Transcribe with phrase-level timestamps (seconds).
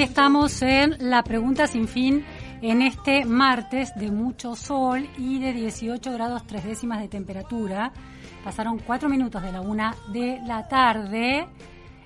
[0.00, 2.24] aquí estamos en La Pregunta Sin Fin
[2.62, 7.92] en este martes de mucho sol y de 18 grados tres décimas de temperatura.
[8.42, 11.46] Pasaron cuatro minutos de la una de la tarde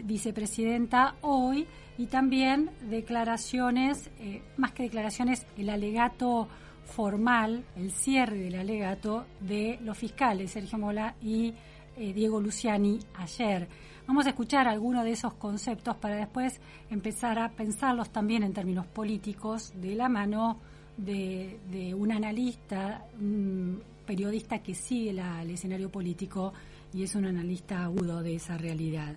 [0.04, 6.48] vicepresidenta hoy y también declaraciones, eh, más que declaraciones, el alegato
[6.88, 11.52] formal, el cierre del alegato de los fiscales Sergio Mola y
[11.96, 13.68] eh, Diego Luciani ayer.
[14.06, 16.60] Vamos a escuchar algunos de esos conceptos para después
[16.90, 20.58] empezar a pensarlos también en términos políticos de la mano
[20.96, 26.54] de, un analista, un periodista que sigue el escenario político
[26.92, 29.14] y es un analista agudo de esa realidad.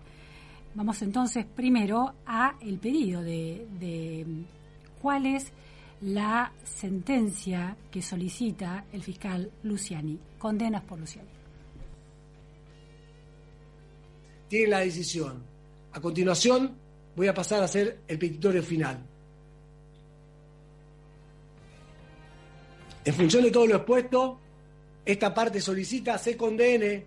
[0.75, 4.25] Vamos entonces primero a el pedido de, de
[5.01, 5.51] cuál es
[6.01, 11.29] la sentencia que solicita el fiscal Luciani, condenas por Luciani.
[14.47, 15.43] Tiene la decisión.
[15.93, 16.75] A continuación
[17.15, 19.05] voy a pasar a hacer el petitorio final.
[23.03, 24.39] En función de todo lo expuesto,
[25.05, 27.05] esta parte solicita se condene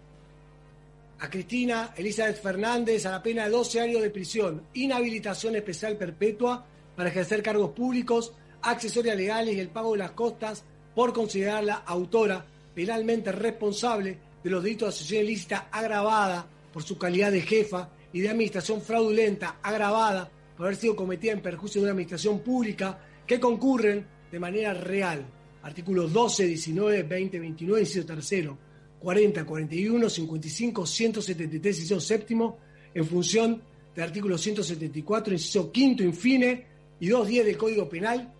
[1.20, 6.64] a Cristina Elizabeth Fernández a la pena de 12 años de prisión, inhabilitación especial perpetua
[6.96, 8.32] para ejercer cargos públicos,
[8.64, 10.64] accesorias legales y el pago de las costas
[10.94, 12.44] por considerarla autora
[12.74, 18.20] penalmente responsable de los delitos de asociación ilícita agravada por su calidad de jefa y
[18.20, 23.40] de administración fraudulenta agravada por haber sido cometida en perjuicio de una administración pública que
[23.40, 25.24] concurren de manera real.
[25.62, 28.58] Artículos 12, 19, 20, 29, inciso tercero
[29.04, 32.58] 40, 41, 55, 173, inciso séptimo,
[32.94, 33.62] en función
[33.94, 36.66] del artículo 174, inciso quinto, infine,
[37.00, 38.32] y 210 del Código Penal,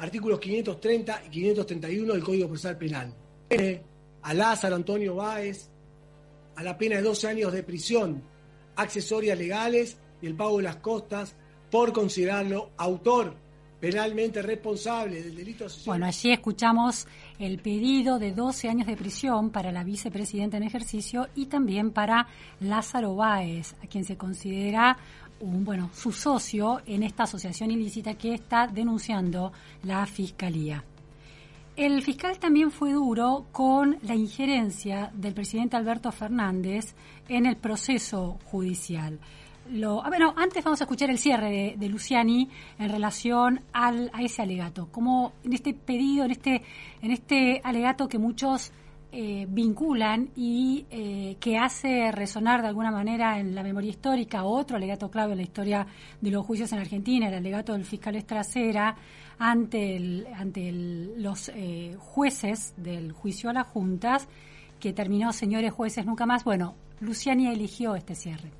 [0.00, 3.14] artículos 530 y 531 del Código Procesal Penal.
[4.22, 5.68] A Lázaro Antonio Báez,
[6.56, 8.22] a la pena de 12 años de prisión,
[8.76, 11.36] accesorias legales y el pago de las costas
[11.70, 13.34] por considerarlo autor
[13.80, 15.92] penalmente responsable del delito asociado.
[15.92, 17.06] Bueno, allí escuchamos
[17.38, 22.26] el pedido de 12 años de prisión para la vicepresidenta en ejercicio y también para
[22.60, 24.98] Lázaro Báez, a quien se considera
[25.40, 29.52] bueno, su socio en esta asociación ilícita que está denunciando
[29.82, 30.84] la Fiscalía.
[31.76, 36.94] El fiscal también fue duro con la injerencia del presidente Alberto Fernández
[37.28, 39.18] en el proceso judicial
[39.72, 42.48] lo, ah, bueno, antes vamos a escuchar el cierre de, Luciani
[42.78, 44.88] en relación al, a ese alegato.
[44.90, 46.62] Como en este pedido, en este,
[47.02, 48.72] en este alegato que muchos
[49.12, 54.76] eh, vinculan y eh, que hace resonar de alguna manera en la memoria histórica otro
[54.76, 55.86] alegato clave en la historia
[56.20, 58.96] de los juicios en Argentina, el alegato del fiscal Estracera
[59.38, 64.28] ante, ante los eh, jueces del juicio a las juntas,
[64.78, 66.44] que terminó, señores jueces, nunca más.
[66.44, 68.50] Bueno, Luciani eligió este cierre.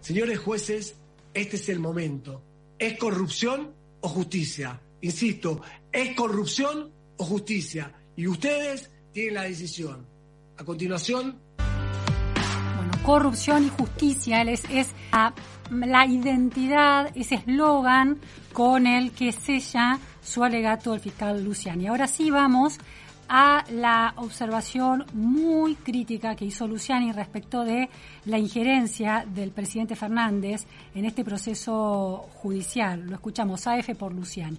[0.00, 0.96] Señores jueces,
[1.34, 2.42] este es el momento.
[2.78, 4.80] ¿Es corrupción o justicia?
[5.00, 5.62] Insisto,
[5.92, 7.94] ¿es corrupción o justicia?
[8.16, 8.90] Y ustedes
[9.30, 10.06] la decisión.
[10.56, 11.38] A continuación.
[11.56, 14.62] Bueno, corrupción y justicia es
[15.70, 18.18] la identidad, ese eslogan
[18.52, 21.86] con el que sella su alegato el fiscal Luciani.
[21.86, 22.78] Ahora sí vamos
[23.28, 27.90] a la observación muy crítica que hizo Luciani respecto de
[28.24, 33.04] la injerencia del presidente Fernández en este proceso judicial.
[33.06, 34.58] Lo escuchamos AF por Luciani.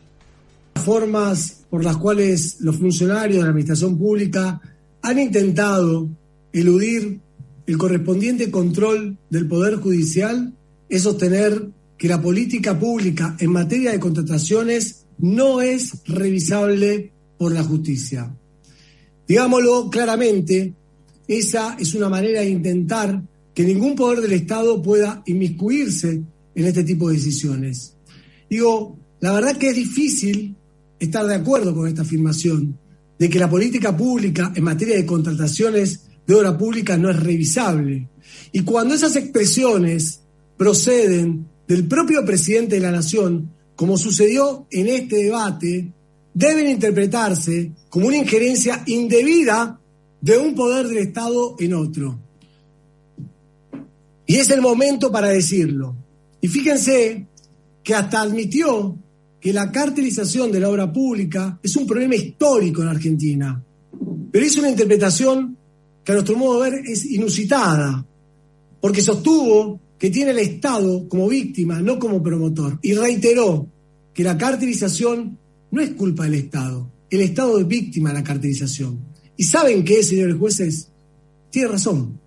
[0.82, 4.62] Formas por las cuales los funcionarios de la administración pública
[5.02, 6.10] han intentado
[6.52, 7.20] eludir
[7.68, 10.56] el correspondiente control del Poder Judicial
[10.90, 17.64] es sostener que la política pública en materia de contrataciones no es revisable por la
[17.64, 18.36] justicia.
[19.28, 20.74] Digámoslo claramente,
[21.28, 23.22] esa es una manera de intentar
[23.54, 26.24] que ningún poder del Estado pueda inmiscuirse
[26.56, 27.96] en este tipo de decisiones.
[28.50, 30.56] Digo, la verdad que es difícil
[31.00, 32.78] estar de acuerdo con esta afirmación
[33.18, 38.08] de que la política pública en materia de contrataciones de obra pública no es revisable.
[38.52, 40.22] Y cuando esas expresiones
[40.58, 45.92] proceden del propio presidente de la Nación, como sucedió en este debate,
[46.34, 49.80] deben interpretarse como una injerencia indebida
[50.22, 52.20] de un poder del Estado en otro.
[54.26, 55.96] Y es el momento para decirlo.
[56.42, 57.28] Y fíjense
[57.84, 58.98] que hasta admitió
[59.40, 63.64] que la cartelización de la obra pública es un problema histórico en Argentina,
[64.32, 65.58] pero hizo una interpretación
[66.04, 68.06] que a nuestro modo de ver es inusitada,
[68.82, 73.68] porque sostuvo que tiene el Estado como víctima, no como promotor, y reiteró
[74.14, 75.38] que la cartelización
[75.72, 79.00] no es culpa del Estado, el Estado es víctima de la cartelización.
[79.36, 80.92] ¿Y saben qué, señores jueces?
[81.50, 82.20] Tiene razón.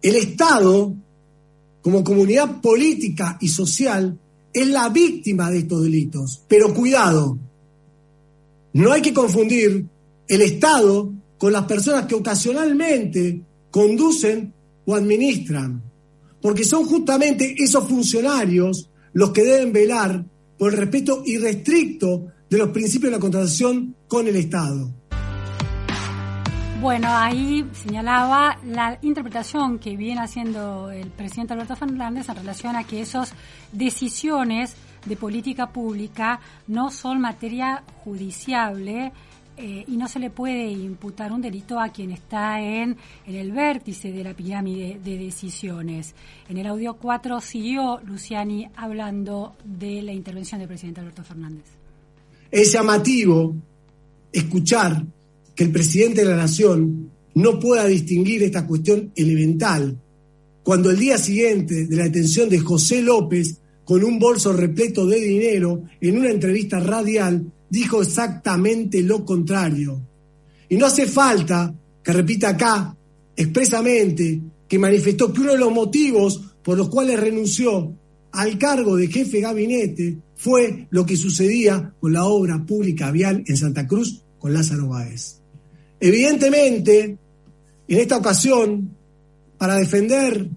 [0.00, 0.94] El Estado,
[1.80, 4.18] como comunidad política y social,
[4.52, 6.42] es la víctima de estos delitos.
[6.48, 7.38] Pero cuidado,
[8.74, 9.86] no hay que confundir
[10.28, 14.52] el Estado con las personas que ocasionalmente conducen
[14.84, 15.82] o administran,
[16.40, 20.24] porque son justamente esos funcionarios los que deben velar
[20.58, 24.92] por el respeto irrestricto de los principios de la contratación con el Estado.
[26.82, 32.82] Bueno, ahí señalaba la interpretación que viene haciendo el presidente Alberto Fernández en relación a
[32.82, 33.32] que esas
[33.70, 34.74] decisiones
[35.06, 39.12] de política pública no son materia judiciable
[39.56, 42.96] eh, y no se le puede imputar un delito a quien está en,
[43.28, 46.16] en el vértice de la pirámide de decisiones.
[46.48, 51.76] En el audio 4 siguió Luciani hablando de la intervención del presidente Alberto Fernández.
[52.50, 53.54] Es llamativo
[54.32, 55.04] escuchar
[55.62, 59.98] el presidente de la Nación no pueda distinguir esta cuestión elemental,
[60.62, 65.20] cuando el día siguiente de la detención de José López con un bolso repleto de
[65.20, 70.00] dinero en una entrevista radial dijo exactamente lo contrario.
[70.68, 72.96] Y no hace falta que repita acá
[73.36, 77.94] expresamente que manifestó que uno de los motivos por los cuales renunció
[78.32, 83.42] al cargo de jefe de gabinete fue lo que sucedía con la obra pública vial
[83.46, 85.41] en Santa Cruz con Lázaro Báez.
[86.04, 87.16] Evidentemente,
[87.86, 88.90] en esta ocasión,
[89.56, 90.48] para defender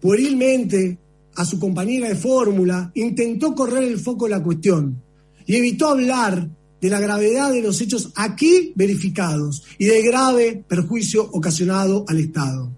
[0.00, 0.98] puerilmente
[1.36, 5.02] a su compañera de fórmula, intentó correr el foco de la cuestión
[5.44, 6.48] y evitó hablar
[6.80, 12.72] de la gravedad de los hechos aquí verificados y del grave perjuicio ocasionado al Estado.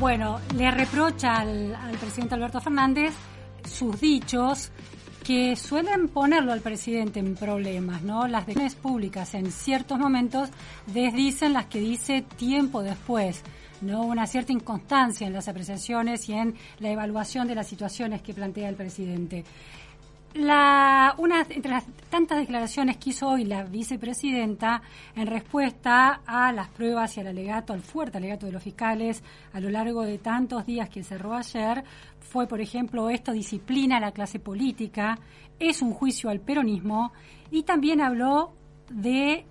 [0.00, 3.12] Bueno, le reprocha al, al presidente Alberto Fernández
[3.70, 4.70] sus dichos
[5.28, 8.26] que suelen ponerlo al presidente en problemas, ¿no?
[8.26, 10.48] Las decisiones públicas en ciertos momentos
[10.86, 13.42] desdicen las que dice tiempo después,
[13.82, 14.06] ¿no?
[14.06, 18.70] Una cierta inconstancia en las apreciaciones y en la evaluación de las situaciones que plantea
[18.70, 19.44] el presidente.
[20.38, 24.82] La, una, entre las tantas declaraciones que hizo hoy la vicepresidenta
[25.16, 29.20] en respuesta a las pruebas y al alegato, al fuerte alegato de los fiscales
[29.52, 31.82] a lo largo de tantos días que cerró ayer,
[32.20, 35.18] fue, por ejemplo, esto disciplina a la clase política,
[35.58, 37.12] es un juicio al peronismo
[37.50, 38.52] y también habló
[38.90, 39.44] de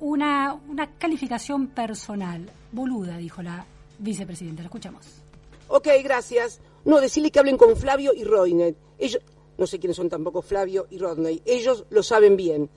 [0.00, 2.50] una, una calificación personal.
[2.72, 3.64] Boluda, dijo la
[4.00, 4.62] vicepresidenta.
[4.62, 5.22] La escuchamos.
[5.68, 6.60] Ok, gracias.
[6.84, 8.76] No, decirle que hablen con Flavio y Roinet.
[8.98, 9.20] Ellos,
[9.58, 12.68] no sé quiénes son tampoco Flavio y Rodney, ellos lo saben bien.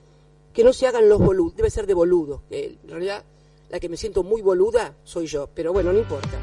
[0.52, 2.42] Que no se hagan los boludos, debe ser de boludo.
[2.50, 3.24] En realidad,
[3.70, 6.38] la que me siento muy boluda soy yo, pero bueno, no importa.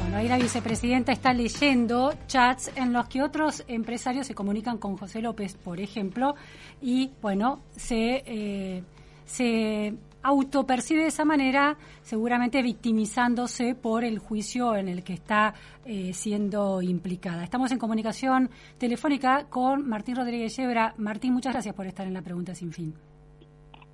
[0.00, 4.98] Bueno, ahí la vicepresidenta está leyendo chats en los que otros empresarios se comunican con
[4.98, 6.34] José López, por ejemplo,
[6.82, 8.82] y bueno, se, eh,
[9.24, 9.94] se
[10.24, 15.54] autopercibe de esa manera, seguramente victimizándose por el juicio en el que está
[15.84, 17.44] eh, siendo implicada.
[17.44, 20.94] Estamos en comunicación telefónica con Martín Rodríguez Yebra.
[20.96, 22.94] Martín, muchas gracias por estar en la pregunta sin fin.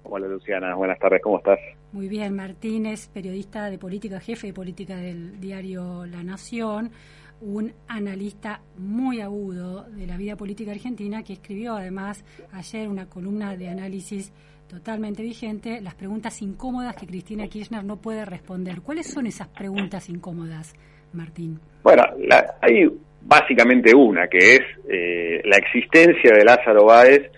[0.05, 1.59] Hola Luciana, buenas tardes, ¿cómo estás?
[1.93, 6.93] Muy bien, Martín es periodista de política, jefe de política del diario La Nación,
[7.41, 13.57] un analista muy agudo de la vida política argentina que escribió además ayer una columna
[13.57, 14.33] de análisis
[14.71, 18.81] totalmente vigente, las preguntas incómodas que Cristina Kirchner no puede responder.
[18.83, 20.75] ¿Cuáles son esas preguntas incómodas,
[21.13, 21.59] Martín?
[21.83, 22.89] Bueno, la, hay
[23.21, 27.31] básicamente una, que es eh, la existencia de Lázaro Báez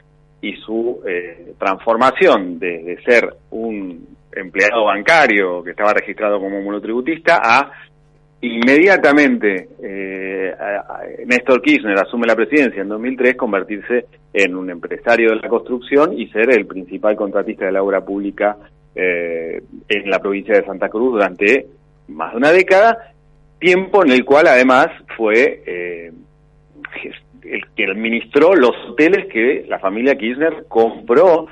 [0.43, 7.41] y su eh, transformación de, de, ser un empleado bancario que estaba registrado como monotributista
[7.43, 7.71] a
[8.43, 10.55] inmediatamente eh,
[11.27, 16.27] Néstor Kirchner asume la presidencia en 2003, convertirse en un empresario de la construcción y
[16.29, 18.57] ser el principal contratista de la obra pública
[18.95, 21.67] eh, en la provincia de Santa Cruz durante
[22.09, 23.13] más de una década,
[23.59, 26.13] tiempo en el cual además fue eh,
[27.45, 31.47] el que administró los hoteles que la familia Kirchner compró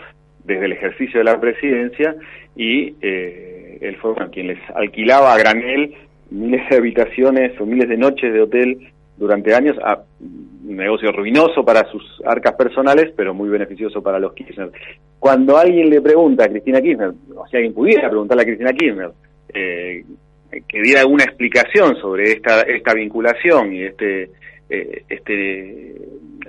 [0.44, 2.16] desde el ejercicio de la presidencia
[2.56, 5.94] y eh, él fue quien les alquilaba a granel
[6.30, 11.64] miles de habitaciones o miles de noches de hotel durante años, a, un negocio ruinoso
[11.64, 14.70] para sus arcas personales, pero muy beneficioso para los Kirchner.
[15.18, 19.10] Cuando alguien le pregunta a Cristina Kirchner, o si alguien pudiera preguntarle a Cristina Kirchner,
[19.52, 20.04] eh,
[20.66, 24.30] que diera alguna explicación sobre esta, esta vinculación y este,
[24.68, 25.94] eh, este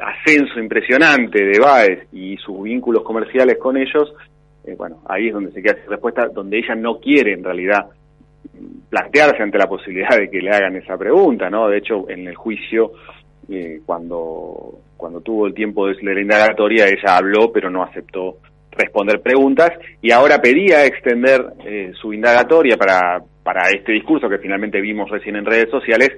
[0.02, 4.14] ascenso impresionante de Baez y sus vínculos comerciales con ellos,
[4.66, 7.88] eh, bueno, ahí es donde se queda esa respuesta, donde ella no quiere en realidad
[8.90, 11.68] plantearse ante la posibilidad de que le hagan esa pregunta, ¿no?
[11.68, 12.92] De hecho, en el juicio,
[13.50, 18.38] eh, cuando, cuando tuvo el tiempo de la indagatoria, ella habló, pero no aceptó
[18.72, 19.72] responder preguntas,
[20.02, 25.36] y ahora pedía extender eh, su indagatoria para, para este discurso que finalmente vimos recién
[25.36, 26.12] en redes sociales,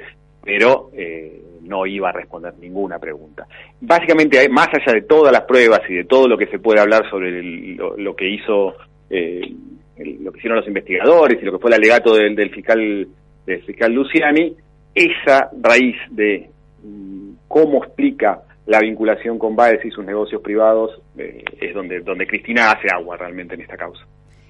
[0.43, 3.47] pero eh, no iba a responder ninguna pregunta.
[3.79, 7.09] Básicamente, más allá de todas las pruebas y de todo lo que se puede hablar
[7.09, 8.75] sobre lo, que hizo
[9.09, 9.53] eh,
[9.97, 13.07] lo que hicieron los investigadores y lo que fue el alegato del, del fiscal
[13.45, 14.55] del fiscal Luciani,
[14.95, 16.49] esa raíz de
[16.83, 22.25] mm, cómo explica la vinculación con Baez y sus negocios privados eh, es donde, donde
[22.25, 24.05] Cristina hace agua realmente en esta causa.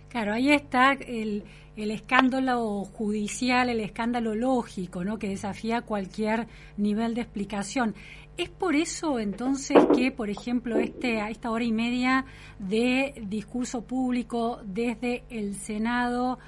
[0.09, 1.43] Claro, ahí está el,
[1.75, 5.17] el escándalo judicial, el escándalo lógico, ¿no?
[5.17, 6.45] que desafía cualquier
[6.77, 7.95] nivel de explicación.
[8.35, 12.25] ¿Es por eso entonces que, por ejemplo, este, a esta hora y media
[12.57, 16.39] de discurso público desde el Senado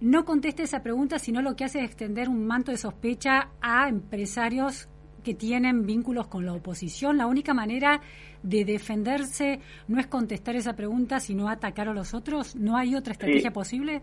[0.00, 3.88] no conteste esa pregunta, sino lo que hace es extender un manto de sospecha a
[3.88, 4.88] empresarios
[5.22, 7.18] que tienen vínculos con la oposición?
[7.18, 8.00] La única manera
[8.42, 12.56] de defenderse no es contestar esa pregunta, sino atacar a los otros.
[12.56, 14.00] ¿No hay otra estrategia posible?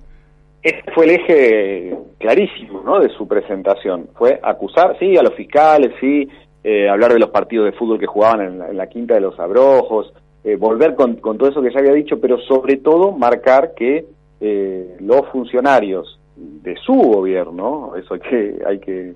[0.61, 2.99] Este fue el eje clarísimo ¿no?
[2.99, 4.09] de su presentación.
[4.15, 6.27] Fue acusar, sí, a los fiscales, sí,
[6.67, 10.11] eh, hablar de los partidos de fútbol que jugaban en la, Quinta de los Abrojos,
[10.43, 14.07] eh, volver con, todo eso que ya había dicho, pero sobre todo marcar que
[14.41, 19.13] eh, los funcionarios de su gobierno, eso hay que, hay que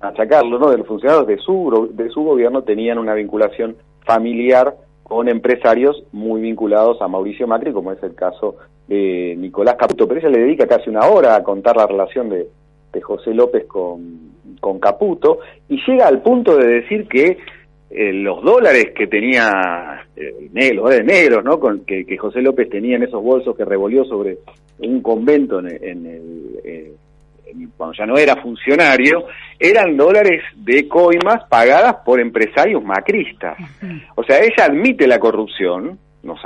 [0.00, 0.70] machacarlo, ¿no?
[0.70, 3.74] De los funcionarios de su, de su gobierno tenían una vinculación
[4.06, 10.06] familiar con empresarios muy vinculados a Mauricio Macri, como es el caso de Nicolás Caputo.
[10.06, 12.46] Pero ella le dedica casi una hora a contar la relación de,
[12.92, 17.38] de José López con, con Caputo y llega al punto de decir que
[17.90, 21.60] eh, los dólares que tenía, eh, los dólares negros, ¿no?
[21.60, 24.38] Con, que, que, José López tenía en esos bolsos que revolvió sobre
[24.78, 26.92] un convento en, en el, eh,
[27.76, 29.26] cuando ya no era funcionario,
[29.58, 33.56] eran dólares de coimas pagadas por empresarios macristas.
[34.14, 36.36] O sea, ella admite la corrupción, no,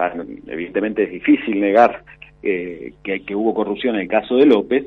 [0.48, 2.02] evidentemente es difícil negar
[2.42, 4.84] eh, que, que hubo corrupción en el caso de López,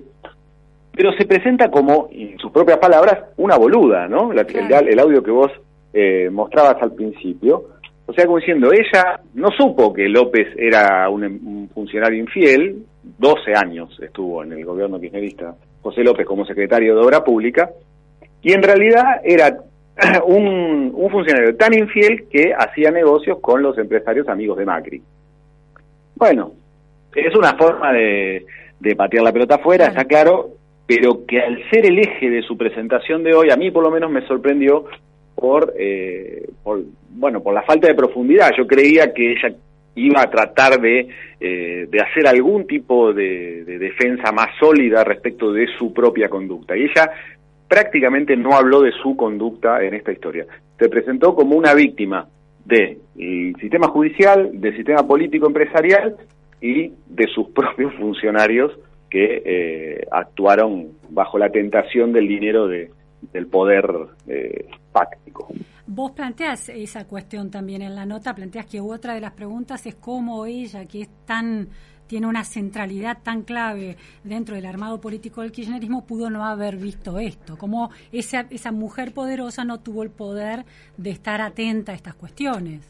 [0.99, 4.33] pero se presenta como, en sus propias palabras, una boluda, ¿no?
[4.33, 5.49] La, el, audio que vos
[5.93, 7.69] eh, mostrabas al principio.
[8.05, 12.83] O sea, como diciendo, ella no supo que López era un, funcionario infiel,
[13.17, 17.69] 12 años estuvo en el gobierno kirchnerista José López como secretario de Obra Pública,
[18.41, 19.57] y en realidad era
[20.25, 25.01] un, un funcionario tan infiel que hacía negocios con los empresarios amigos de Macri.
[26.15, 26.51] Bueno,
[27.15, 28.45] es una forma de,
[28.81, 30.58] de patear la pelota afuera, está claro,
[30.89, 33.91] pero que al ser el eje de su presentación de hoy, a mí por lo
[33.91, 34.85] menos me sorprendió
[35.35, 36.49] por, eh,
[37.11, 38.49] bueno, por la falta de profundidad.
[38.57, 39.55] Yo creía que ella
[39.93, 41.07] iba a tratar de,
[41.39, 46.75] eh, de hacer algún tipo de, defensa más sólida respecto de su propia conducta.
[46.75, 47.11] Y ella
[47.67, 50.47] prácticamente no habló de su conducta en esta historia.
[50.79, 52.27] Se presentó como una víctima
[52.65, 52.97] del
[53.61, 56.15] sistema judicial, del sistema político empresarial
[56.59, 58.71] y de sus propios funcionarios
[59.09, 62.91] que eh, actuaron bajo la tentación del dinero de,
[63.33, 63.85] del poder
[64.27, 65.47] eh, fáctico.
[65.87, 69.95] Vos planteas esa cuestión también en la nota, planteas que otra de las preguntas es
[69.95, 71.69] cómo ella, que es tan
[72.09, 77.19] tiene una centralidad tan clave dentro del armado político del kirchnerismo, pudo no haber visto
[77.19, 80.65] esto, cómo esa, esa mujer poderosa no tuvo el poder
[80.97, 82.81] de estar atenta a estas cuestiones.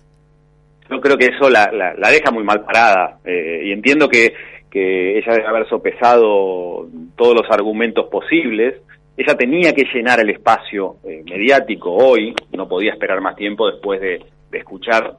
[0.89, 4.33] Yo creo que eso la, la, deja muy mal parada eh, y entiendo que
[4.69, 8.75] que ella debe haber sopesado todos los argumentos posibles.
[9.17, 13.99] Ella tenía que llenar el espacio eh, mediático hoy, no podía esperar más tiempo después
[13.99, 15.17] de, escuchar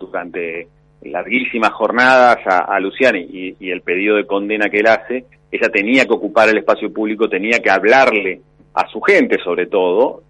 [0.00, 0.66] durante
[1.02, 5.26] larguísimas jornadas a, Luciani y, el pedido de condena que él hace.
[5.52, 8.40] Ella tenía que ocupar el espacio público, tenía que hablarle
[8.74, 10.22] a su gente sobre todo,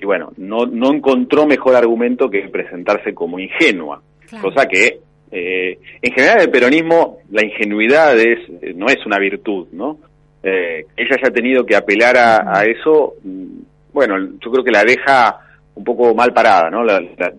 [0.00, 4.48] y bueno, no, no encontró mejor argumento que presentarse como ingenua, Claro.
[4.48, 4.98] cosa que
[5.32, 9.98] eh, en general el peronismo la ingenuidad es eh, no es una virtud, ¿no?
[10.42, 13.58] Eh, ella haya tenido que apelar a, a eso, mm,
[13.92, 15.38] bueno, yo creo que la deja
[15.74, 16.84] un poco mal parada, ¿no?
[16.84, 17.32] La, la-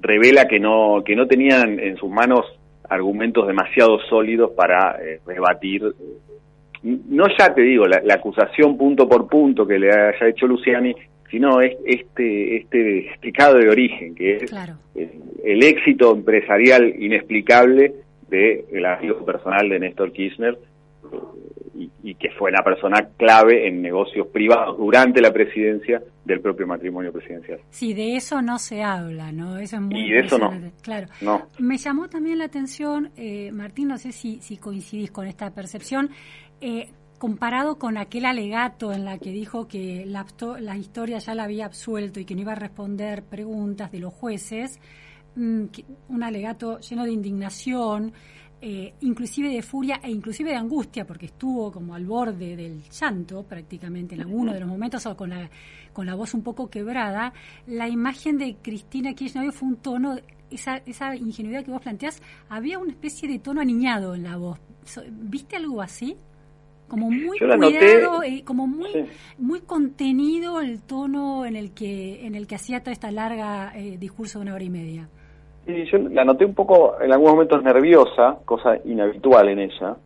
[0.00, 2.44] revela que no que no tenían en sus manos
[2.88, 9.08] argumentos demasiado sólidos para eh, rebatir eh, no ya te digo la, la acusación punto
[9.08, 10.94] por punto que le haya hecho Luciani,
[11.30, 14.74] sino es este este pecado de origen que es Claro.
[14.94, 15.10] el,
[15.44, 17.94] el éxito empresarial inexplicable
[18.28, 20.58] de el amigo personal de Néstor Kirchner
[21.04, 21.16] eh,
[21.78, 26.66] y, y que fue la persona clave en negocios privados durante la presidencia del propio
[26.66, 27.60] matrimonio presidencial.
[27.70, 29.58] Sí, de eso no se habla, ¿no?
[29.58, 30.50] Eso es muy Y de eso no.
[30.82, 31.06] Claro.
[31.20, 31.46] No.
[31.58, 36.08] Me llamó también la atención, eh, Martín, no sé si, si coincidís con esta percepción,
[36.60, 41.66] eh, comparado con aquel alegato en la que dijo que la, historia ya la había
[41.66, 44.78] absuelto y que no iba a responder preguntas de los jueces,
[45.34, 45.64] mm,
[46.08, 48.12] un alegato lleno de indignación,
[48.60, 53.42] eh, inclusive de furia e inclusive de angustia, porque estuvo como al borde del llanto
[53.42, 55.50] prácticamente en alguno de los momentos o con la,
[55.92, 57.32] con la voz un poco quebrada,
[57.66, 60.16] la imagen de Cristina Kirchner fue un tono,
[60.50, 64.58] esa, esa ingenuidad que vos planteás, había una especie de tono aniñado en la voz.
[65.10, 66.16] ¿Viste algo así?
[66.88, 69.04] Como muy la noté- cuidado, eh, como muy Sí.
[69.38, 73.96] muy contenido el tono en el que en el que hacía toda esta larga eh,
[73.98, 75.08] discurso de una hora y media.
[75.66, 79.96] Y yo la noté un poco en algunos momentos nerviosa, cosa inhabitual en ella,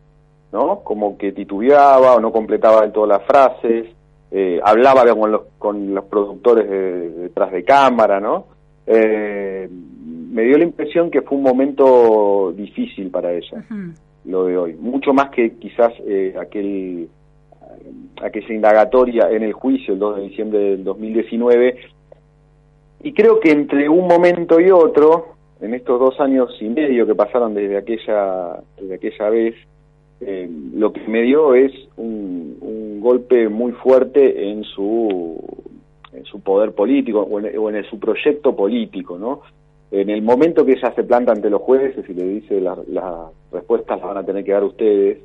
[0.51, 0.79] ¿no?
[0.83, 3.87] Como que titubeaba o no completaba del todo las frases,
[4.31, 8.45] eh, hablaba con los, con los productores de- detrás de cámara, ¿no?
[8.87, 13.63] Eh, me dio la impresión que fue un momento difícil para ella.
[14.25, 17.09] Lo de hoy, mucho más que quizás eh, aquel
[18.21, 21.77] aquella indagatoria en el juicio el 2 de diciembre del 2019
[23.03, 27.15] y creo que entre un momento y otro, en estos dos años y medio que
[27.15, 29.55] pasaron desde aquella, desde aquella vez,
[30.21, 35.43] eh, lo que me dio es un, un golpe muy fuerte en su,
[36.13, 39.41] en su poder político o en, o en su proyecto político, ¿no?
[39.91, 42.77] En el momento que ella se planta ante los jueces y le dice las
[43.51, 45.17] respuestas las van a tener que dar ustedes,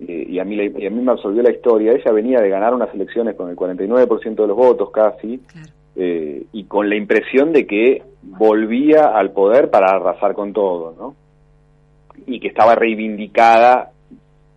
[0.00, 2.74] eh, y, a mí, y a mí me absolvió la historia, ella venía de ganar
[2.74, 5.68] unas elecciones con el 49% de los votos casi, Claro.
[5.94, 11.14] eh, y con la impresión de que volvía al poder para arrasar con todo, ¿no?
[12.26, 13.92] Y que estaba reivindicada,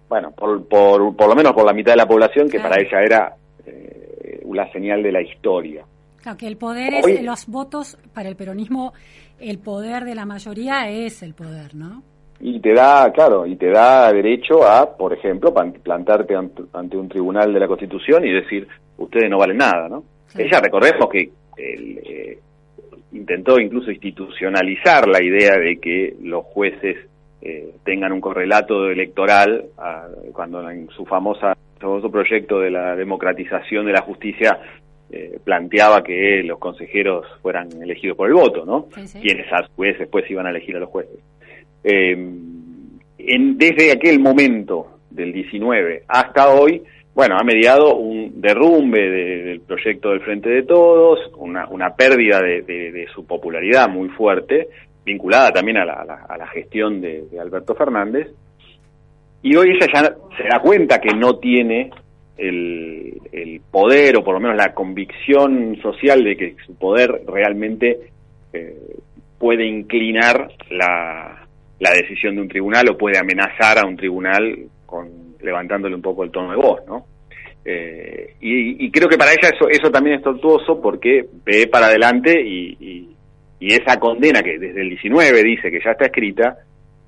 [0.10, 2.70] bueno, por, por, por lo menos por la mitad de la población, que Claro.
[2.70, 3.36] para ella era
[3.68, 5.86] eh, la señal de la historia.
[6.24, 8.94] Claro, que el poder Hoy- es los votos para el peronismo,
[9.40, 12.04] el poder de la mayoría es el poder, ¿no?
[12.40, 17.52] Y te da, claro, y te da derecho a, por ejemplo, plantarte ante, un tribunal
[17.54, 20.04] de la Constitución y decir, ustedes no valen nada, ¿no?
[20.32, 20.48] Claro.
[20.48, 22.40] Ella, recordemos que él, eh,
[23.14, 26.98] intentó incluso institucionalizar la idea de que los jueces
[27.42, 33.86] eh, tengan un correlato electoral ah, cuando en su famosa famoso proyecto de la democratización
[33.86, 34.60] de la justicia
[35.12, 38.88] eh, planteaba que los consejeros fueran elegidos por el voto, ¿no?
[38.94, 39.20] Sí, sí.
[39.22, 41.20] Quienes a su vez después iban a elegir a los jueces.
[41.84, 42.12] Eh,
[43.20, 46.82] en- desde aquel momento del 19 hasta hoy,
[47.16, 52.42] bueno, ha mediado un derrumbe de- del proyecto del Frente de Todos, una, una pérdida
[52.42, 54.68] de, de- de su popularidad muy fuerte,
[55.06, 58.28] vinculada también a la, a la- a la gestión de, de Alberto Fernández,
[59.42, 61.90] y hoy ella ya se da cuenta que no tiene
[62.38, 68.00] el, poder, o por lo menos la convicción social de que su poder realmente
[68.54, 68.76] eh,
[69.38, 71.46] puede inclinar la,
[71.80, 75.10] la decisión de un tribunal o puede amenazar a un tribunal con
[75.42, 77.06] levantándole un poco el tono de voz, ¿no?
[77.64, 81.88] Eh, y, y creo que para ella eso, eso también es tortuoso porque ve para
[81.88, 83.10] adelante y, y-
[83.60, 86.58] y esa condena que desde el 19 dice que ya está escrita,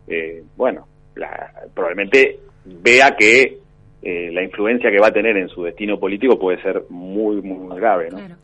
[0.07, 3.57] eh, bueno, la- probablemente vea que
[4.01, 7.77] eh, la influencia que va a tener en su destino político puede ser muy, muy
[7.77, 8.17] grave, ¿no?
[8.17, 8.35] Claro.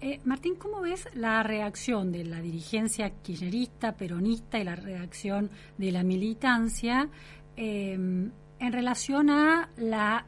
[0.00, 5.90] Eh, Martín, ¿cómo ves la reacción de la dirigencia kirchnerista, peronista y la reacción de
[5.90, 7.08] la militancia
[7.56, 10.24] eh, en relación a la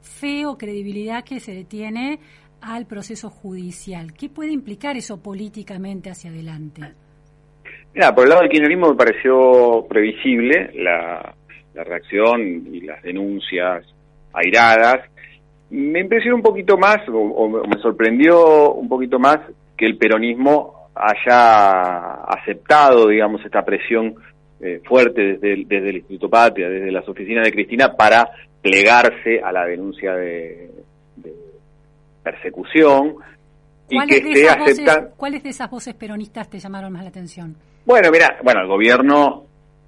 [0.00, 2.18] fe o credibilidad que se detiene
[2.62, 4.14] al proceso judicial?
[4.14, 6.80] ¿Qué puede implicar eso políticamente hacia adelante?
[7.92, 11.34] Mira, por el lado del kirchnerismo me pareció previsible la,
[11.74, 13.84] la reacción y las denuncias
[14.36, 15.00] airadas.
[15.70, 19.38] Me impresionó un poquito más, o, o me sorprendió un poquito más,
[19.76, 24.14] que el peronismo haya aceptado, digamos, esta presión
[24.60, 28.28] eh, fuerte desde el, desde el Instituto Patria, desde las oficinas de Cristina, para
[28.62, 30.70] plegarse a la denuncia de,
[31.16, 31.34] de
[32.22, 33.16] persecución.
[33.90, 35.10] y ¿Cuáles que de, esté esas voces, aceptando.
[35.16, 37.54] ¿Cuáles de esas voces peronistas te llamaron más la atención?
[37.84, 39.45] Bueno, mira, bueno, el gobierno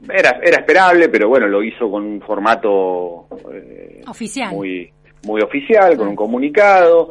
[0.09, 4.55] era, era esperable, pero bueno, lo hizo con un formato eh, Oficial.
[4.55, 4.91] muy,
[5.25, 7.11] muy oficial, con un comunicado.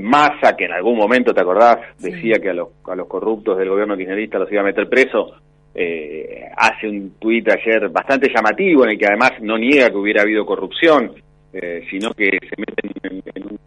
[0.00, 1.78] Massa, que en algún momento, ¿te acordás?
[1.96, 2.10] Sí.
[2.10, 5.32] Decía que a los, a los corruptos del gobierno kirchnerista los iba a meter preso.
[5.74, 10.22] Eh, hace un tuit ayer bastante llamativo en el que además no niega que hubiera
[10.22, 11.12] habido corrupción,
[11.52, 13.58] eh, sino que se meten en, en un,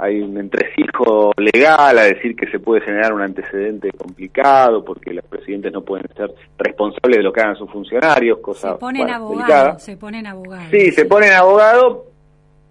[0.00, 5.24] hay un entresijo legal a decir que se puede generar un antecedente complicado porque los
[5.26, 9.16] presidentes no pueden ser responsables de lo que hagan sus funcionarios, cosa Se ponen bueno,
[9.16, 9.78] abogados, delicada.
[9.78, 10.64] se ponen abogados.
[10.70, 12.06] Sí, se ponen abogado,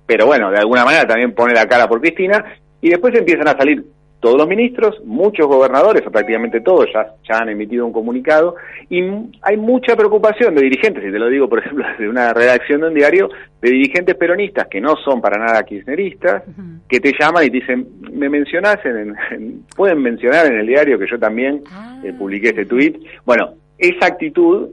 [0.08, 2.44] pero bueno, de alguna manera también pone la cara por Cristina
[2.82, 3.86] y después empiezan a salir
[4.20, 8.56] todos los ministros, muchos gobernadores, o prácticamente todos, ya, ya han emitido un comunicado
[8.90, 9.02] y
[9.42, 12.88] hay mucha preocupación de dirigentes, y te lo digo por ejemplo desde una redacción de
[12.88, 13.30] un diario,
[13.62, 16.44] de dirigentes peronistas que no son para nada kirchneristas,
[16.88, 20.68] que te llaman y te dicen, me mencionás en, en- en- pueden mencionar en el
[20.68, 22.02] diario que yo también Ah.
[22.04, 22.98] eh, publiqué este tuit.
[23.26, 24.70] Bueno, esa actitud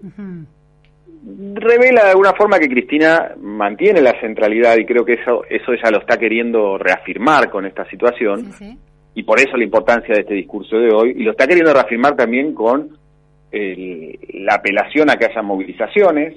[1.54, 5.90] revela de alguna forma que Cristina mantiene la centralidad y creo que eso eso ella
[5.90, 8.78] lo está queriendo reafirmar con esta situación Sí, sí.
[9.16, 12.14] Y por eso la importancia de este discurso de hoy y lo está queriendo reafirmar
[12.14, 12.90] también con
[13.50, 16.36] el- la apelación a que haya movilizaciones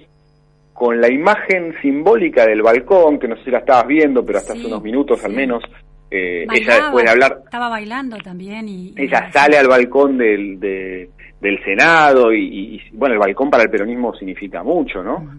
[0.73, 4.53] con la imagen simbólica del balcón que no sé si la estabas viendo pero hasta
[4.53, 5.61] Sí, hace unos minutos al menos
[6.09, 8.87] eh, ella después de hablar Estaba bailando también y...
[8.89, 11.09] y- ella sale al balcón del, de-
[11.41, 15.29] del Senado y, y- bueno el balcón para el peronismo significa mucho no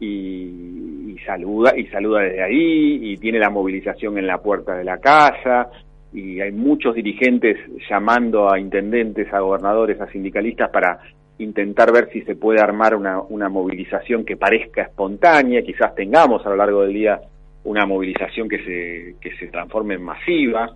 [0.00, 4.84] y, y saluda y saluda desde ahí y tiene la movilización en la puerta de
[4.84, 5.68] la casa
[6.12, 7.56] y hay muchos dirigentes
[7.88, 10.98] llamando a intendentes, a gobernadores, a sindicalistas para
[11.38, 16.50] intentar ver si se puede armar una, una movilización que parezca espontánea, quizás tengamos a
[16.50, 17.20] lo largo del día
[17.64, 20.74] una movilización que se, que se transforme en masiva.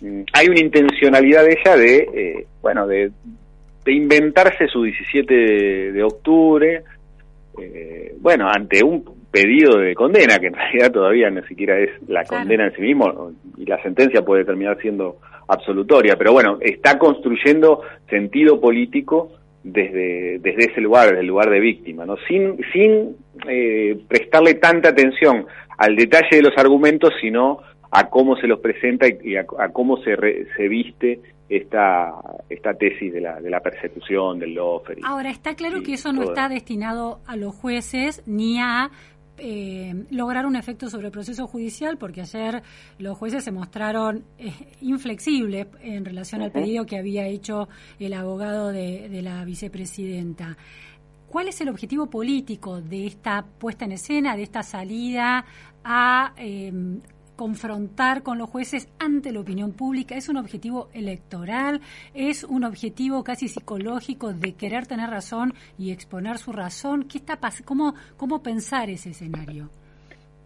[0.00, 3.10] Mm, Hay una intencionalidad de ella de, eh, bueno, de,
[3.84, 6.82] de inventarse su 17 de, octubre,
[7.60, 12.22] eh, bueno, ante un pedido de condena, que en realidad todavía ni siquiera es la
[12.22, 12.42] Claro.
[12.44, 15.16] condena en sí mismo, y la sentencia puede terminar siendo
[15.48, 19.30] absolutoria, pero bueno, está construyendo sentido político
[19.64, 22.16] desde, desde ese lugar, desde el lugar de víctima, ¿no?
[22.28, 23.16] Sin, sin
[23.48, 25.46] eh, prestarle tanta atención
[25.78, 27.58] al detalle de los argumentos, sino
[27.90, 32.10] a cómo se los presenta y, a, a cómo se, re- se viste esta,
[32.48, 34.98] esta tesis de la, de la persecución, del lofer.
[35.04, 38.90] Ahora, está claro que eso no todo está destinado a los jueces ni a
[39.38, 42.62] eh, lograr un efecto sobre el proceso judicial, porque ayer
[42.98, 47.68] los jueces se mostraron eh, inflexibles en relación al pedido que había hecho
[47.98, 50.56] el abogado de, de la vicepresidenta.
[51.28, 55.44] ¿Cuál es el objetivo político de esta puesta en escena, de esta salida
[55.82, 56.72] a eh,
[57.36, 60.16] confrontar con los jueces ante la opinión pública?
[60.16, 61.80] ¿Es un objetivo electoral?
[62.14, 67.04] ¿Es un objetivo casi psicológico de querer tener razón y exponer su razón?
[67.04, 69.70] ¿Qué está cómo, ¿Cómo pensar ese escenario?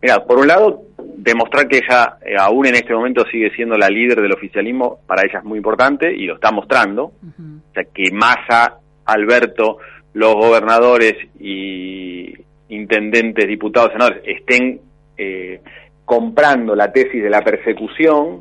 [0.01, 0.83] Mira, por un lado,
[1.16, 5.22] demostrar que ella eh, aún en este momento sigue siendo la líder del oficialismo, para
[5.22, 7.05] ella es muy importante y lo está mostrando.
[7.05, 9.79] O sea, que Massa, Alberto,
[10.14, 12.33] los gobernadores y
[12.68, 14.81] intendentes, diputados, senadores estén
[15.16, 15.61] eh,
[16.08, 18.40] comprando la tesis de la persecución,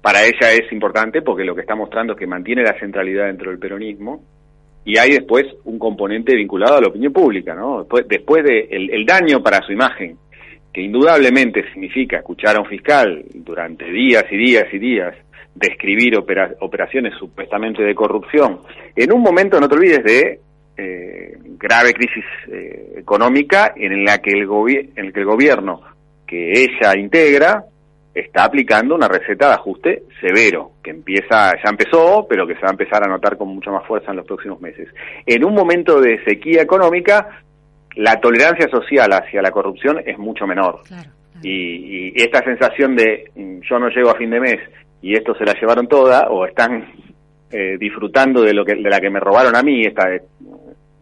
[0.00, 3.50] para ella es importante porque lo que está mostrando es que mantiene la centralidad dentro
[3.50, 4.24] del peronismo
[4.82, 7.80] y hay después un componente vinculado a la opinión pública, ¿no?
[7.80, 10.16] Después, después de el, daño para su imagen,
[10.72, 15.14] que indudablemente significa escuchar a un fiscal durante días y días y días
[15.54, 18.60] describir opera- operaciones supuestamente de corrupción,
[18.96, 20.40] en un momento, no te olvides, de
[20.78, 24.48] eh, grave crisis eh, económica en la que el,
[24.96, 25.91] en el que el gobierno
[26.32, 27.62] que ella integra
[28.14, 32.68] está aplicando una receta de ajuste severo, que empieza, ya empezó, pero que se va
[32.68, 34.88] a empezar a notar con mucha más fuerza en los próximos meses.
[35.26, 37.42] En un momento de sequía económica,
[37.96, 40.80] la tolerancia social hacia la corrupción es mucho menor.
[40.84, 41.10] Claro.
[41.32, 41.46] claro.
[41.46, 44.60] Y, y esta sensación de mm, yo no llego a fin de mes
[45.02, 46.86] y esto se la llevaron toda, o están
[47.50, 50.08] eh, disfrutando de lo que de la que me robaron a mí, esta,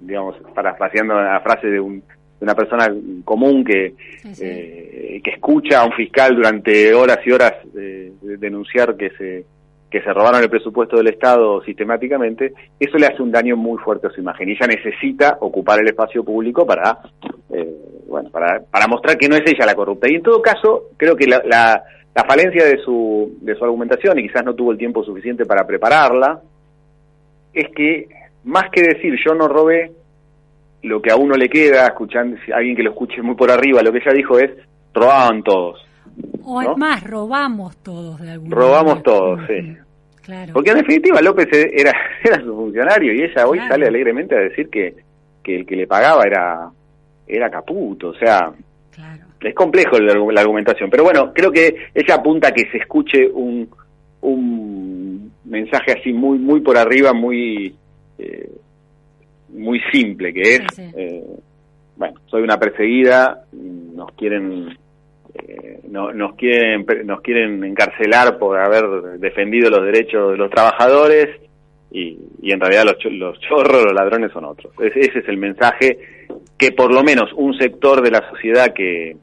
[0.01, 2.03] digamos, parafraseando la frase de, un,
[2.41, 2.89] una persona
[3.25, 4.43] común que, Sí, sí.
[4.45, 9.45] eh, que escucha a un fiscal durante horas y horas eh, de- denunciar que se
[9.91, 14.07] que se robaron el presupuesto del Estado sistemáticamente, eso le hace un daño muy fuerte
[14.07, 14.49] a su imagen.
[14.49, 16.97] Y ella necesita ocupar el espacio público para,
[17.53, 17.75] eh,
[18.07, 20.07] bueno, para, para mostrar que no es ella la corrupta.
[20.09, 21.83] Y en todo caso, creo que la, la,
[22.15, 25.67] la falencia de su, de su argumentación, y quizás no tuvo el tiempo suficiente para
[25.67, 26.41] prepararla,
[27.53, 28.07] es que
[28.45, 29.91] más que decir yo no robé,
[30.83, 33.83] lo que a uno le queda, escuchando si alguien que lo escuche muy por arriba,
[33.83, 34.51] lo que ella dijo es,
[34.95, 35.85] robaban todos.
[36.45, 36.73] O ¿no?
[36.73, 39.03] es más, robamos todos de alguna Robamos manera.
[39.03, 39.77] todos, sí.
[40.23, 40.53] Claro.
[40.53, 41.93] Porque en definitiva López e- era,
[42.25, 43.73] era su funcionario y ella hoy Claro.
[43.75, 44.95] sale alegremente a decir que,
[45.43, 46.71] que el que le pagaba era,
[47.27, 48.09] era Caputo.
[48.11, 48.53] O sea,
[48.95, 49.23] Claro.
[49.41, 50.91] es complejo la, la argumentación.
[50.91, 53.69] Pero bueno, creo que ella apunta a que se escuche un,
[54.21, 57.75] un mensaje así muy, muy por arriba, muy,
[58.19, 58.51] eh,
[59.53, 60.91] muy simple, que es, Sí, sí.
[60.97, 61.25] eh,
[61.97, 64.77] bueno, soy una perseguida, nos quieren
[65.35, 71.29] eh, no, nos quieren nos quieren encarcelar por haber defendido los derechos de los trabajadores
[71.93, 74.73] y, y en realidad los, cho- los chorros, los ladrones son otros.
[74.81, 75.99] Es- ese es el mensaje
[76.57, 79.17] que por lo menos un sector de la sociedad que,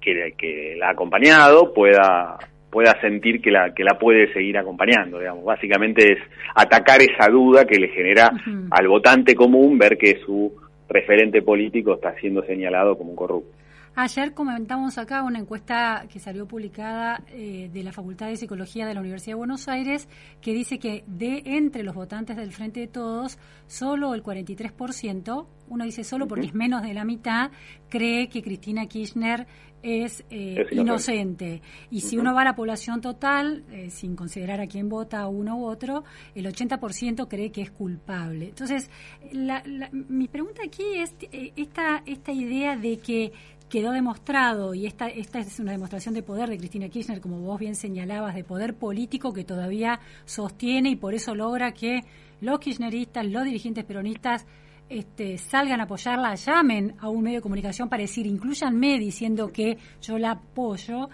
[0.00, 2.36] que, que la ha acompañado pueda
[2.70, 5.44] pueda sentir que la que la puede seguir acompañando digamos.
[5.44, 6.18] Básicamente es
[6.54, 8.30] atacar esa duda que le genera
[8.70, 10.52] al votante común ver que su
[10.88, 13.56] referente político está siendo señalado como un corrupto.
[13.98, 18.92] Ayer comentamos acá una encuesta que salió publicada eh, de la Facultad de Psicología de
[18.92, 20.06] la Universidad de Buenos Aires
[20.42, 25.84] que dice que de entre los votantes del Frente de Todos, solo el 43%, uno
[25.84, 27.50] dice solo porque es menos de la mitad,
[27.88, 29.46] cree que Cristina Kirchner
[29.86, 30.80] es, eh, Es inocente.
[30.80, 31.62] inocente.
[31.90, 35.56] Y si uno va a la población total, eh, sin considerar a quién vota uno
[35.58, 38.48] u otro, el 80% cree que es culpable.
[38.48, 38.90] Entonces,
[39.32, 43.32] la- la- mi pregunta aquí es eh, esta, esta idea de que
[43.68, 47.58] quedó demostrado, y esta, esta es una demostración de poder de Cristina Kirchner, como vos
[47.58, 52.02] bien señalabas, de poder político que todavía sostiene y por eso logra que
[52.40, 54.46] los kirchneristas, los dirigentes peronistas,
[54.88, 59.78] este, salgan a apoyarla, llamen a un medio de comunicación para decir, incluyanme diciendo que
[60.02, 61.08] yo la apoyo.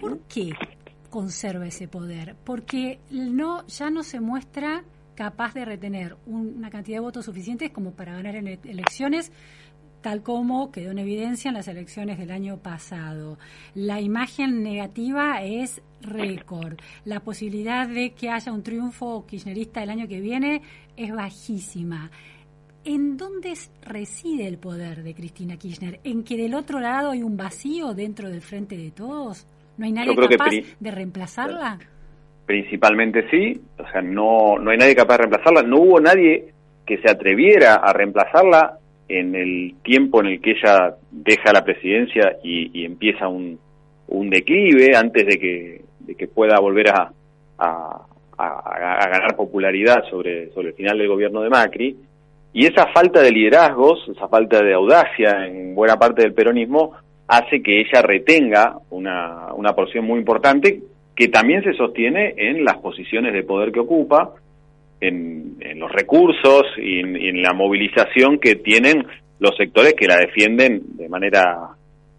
[0.00, 0.50] ¿Por qué
[1.10, 2.36] conserva ese poder?
[2.44, 7.70] Porque no, ya no se muestra capaz de retener un- una cantidad de votos suficientes
[7.70, 9.32] como para ganar en elecciones
[10.02, 13.38] tal como quedó en evidencia en las elecciones del año pasado.
[13.74, 16.78] La imagen negativa es récord.
[17.04, 20.62] La posibilidad de que haya un triunfo kirchnerista el año que viene
[20.96, 22.10] es bajísima.
[22.86, 25.98] ¿En dónde es- reside el poder de Cristina Kirchner?
[26.04, 29.46] ¿En que del otro lado hay un vacío dentro del frente de todos?
[29.76, 31.78] ¿No hay nadie capaz de reemplazarla?
[32.46, 36.52] principalmente sí, o sea, no, no hay nadie capaz de reemplazarla, no hubo nadie
[36.86, 42.36] que se atreviera a reemplazarla en el tiempo en el que ella deja la presidencia
[42.44, 43.58] y, y empieza un,
[44.06, 47.12] un declive antes de que, de que pueda volver a,
[47.58, 48.06] a,
[48.38, 51.96] a- a ganar popularidad sobre, sobre el final del gobierno de Macri.
[52.56, 56.94] Y esa falta de liderazgos, esa falta de audacia en buena parte del peronismo,
[57.28, 60.80] hace que ella retenga una, una porción muy importante
[61.14, 64.30] que también se sostiene en las posiciones de poder que ocupa,
[65.02, 69.04] en, los recursos y en, y en la movilización que tienen
[69.38, 71.72] los sectores que la defienden de manera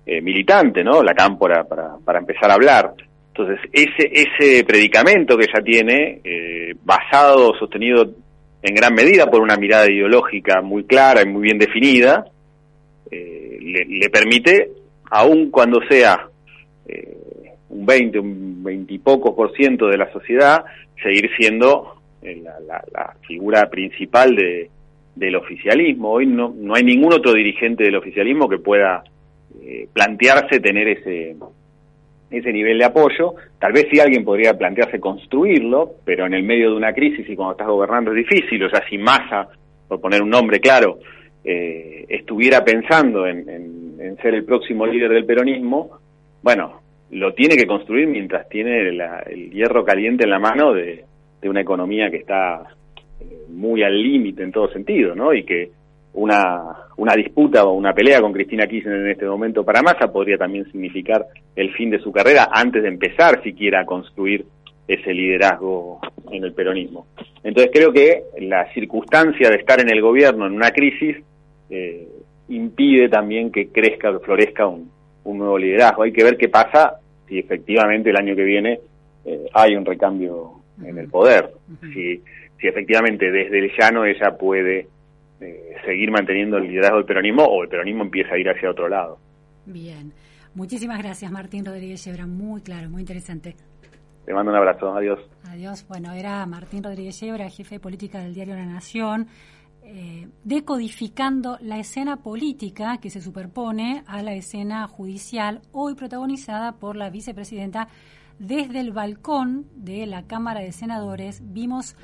[0.06, 1.02] eh, militante, ¿no?
[1.02, 2.93] La cámpora para, para empezar a hablar.
[3.30, 8.13] Entonces, ese, ese predicamento que ella tiene, eh, basado, sostenido
[8.62, 12.26] en gran medida por una mirada ideológica muy clara y muy bien definida,
[13.12, 14.72] eh, le, le permite,
[15.12, 16.28] aun cuando sea
[16.88, 17.17] eh,
[17.70, 20.65] un 20, un 20 y pocos por ciento de la sociedad,
[21.02, 24.70] seguir siendo eh, la, la- la figura principal de,
[25.15, 26.12] del oficialismo.
[26.12, 29.04] Hoy no, no hay ningún otro dirigente del oficialismo que pueda
[29.62, 31.36] eh, plantearse tener ese,
[32.30, 33.36] ese nivel de apoyo.
[33.60, 37.36] Tal vez sí alguien podría plantearse construirlo, pero en el medio de una crisis y
[37.36, 38.63] cuando estás gobernando es difícil.
[38.63, 39.48] O sea, si Massa,
[39.88, 41.00] por poner un nombre claro,
[41.44, 46.00] eh, estuviera pensando en, ser el próximo líder del peronismo,
[46.42, 51.06] bueno, lo tiene que construir mientras tiene la- el hierro caliente en la mano de,
[51.42, 52.63] de una economía que está
[53.20, 55.34] eh, muy al límite en todo sentido, ¿no?
[55.34, 55.70] Y que
[56.18, 56.64] una,
[56.98, 60.66] una disputa o una pelea con Cristina Kirchner en este momento para Massa podría también
[60.72, 61.26] significar
[61.56, 64.46] el fin de su carrera antes de empezar siquiera a construir
[64.88, 66.00] ese liderazgo
[66.32, 67.08] en el peronismo.
[67.44, 71.18] Entonces creo que la circunstancia de estar en el gobierno en una crisis
[71.70, 72.08] eh,
[72.50, 74.90] impide también que crezca, que florezca un,
[75.24, 76.02] un nuevo liderazgo.
[76.02, 78.80] Hay que ver qué pasa si efectivamente el año que viene
[79.26, 80.54] eh, hay un recambio
[80.84, 81.52] en el poder.
[81.94, 82.24] Si,
[82.60, 84.88] si efectivamente desde el llano ella puede
[85.39, 88.89] eh, seguir manteniendo el liderazgo del peronismo o el peronismo empieza a ir hacia otro
[88.89, 89.19] lado.
[89.65, 90.13] Bien.
[90.56, 92.26] Muchísimas gracias, Martín Rodríguez Yebra.
[92.26, 93.56] Muy claro, muy interesante.
[94.26, 94.93] Te mando un abrazo.
[94.95, 95.19] Adiós.
[95.45, 95.86] Adiós.
[95.88, 99.28] Bueno, era Martín Rodríguez Yebra, jefe de política del diario La Nación,
[99.84, 106.95] eh, decodificando la escena política que se superpone a la escena judicial, hoy protagonizada por
[106.97, 107.88] la vicepresidenta.
[108.39, 111.95] Desde el balcón de la Cámara de Senadores vimos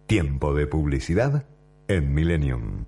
[0.08, 1.45] Tiempo de publicidad
[1.88, 2.86] en Millennium.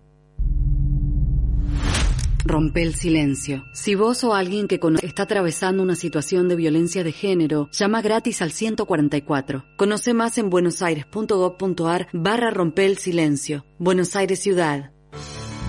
[2.46, 3.64] Rompe el silencio.
[3.72, 8.02] Si vos o alguien que conoce está atravesando una situación de violencia de género, llama
[8.02, 9.64] gratis al 144.
[9.78, 13.66] Conoce más en buenosaires.gov.ar barra rompe el silencio.
[13.80, 14.92] Buenos Aires Ciudad.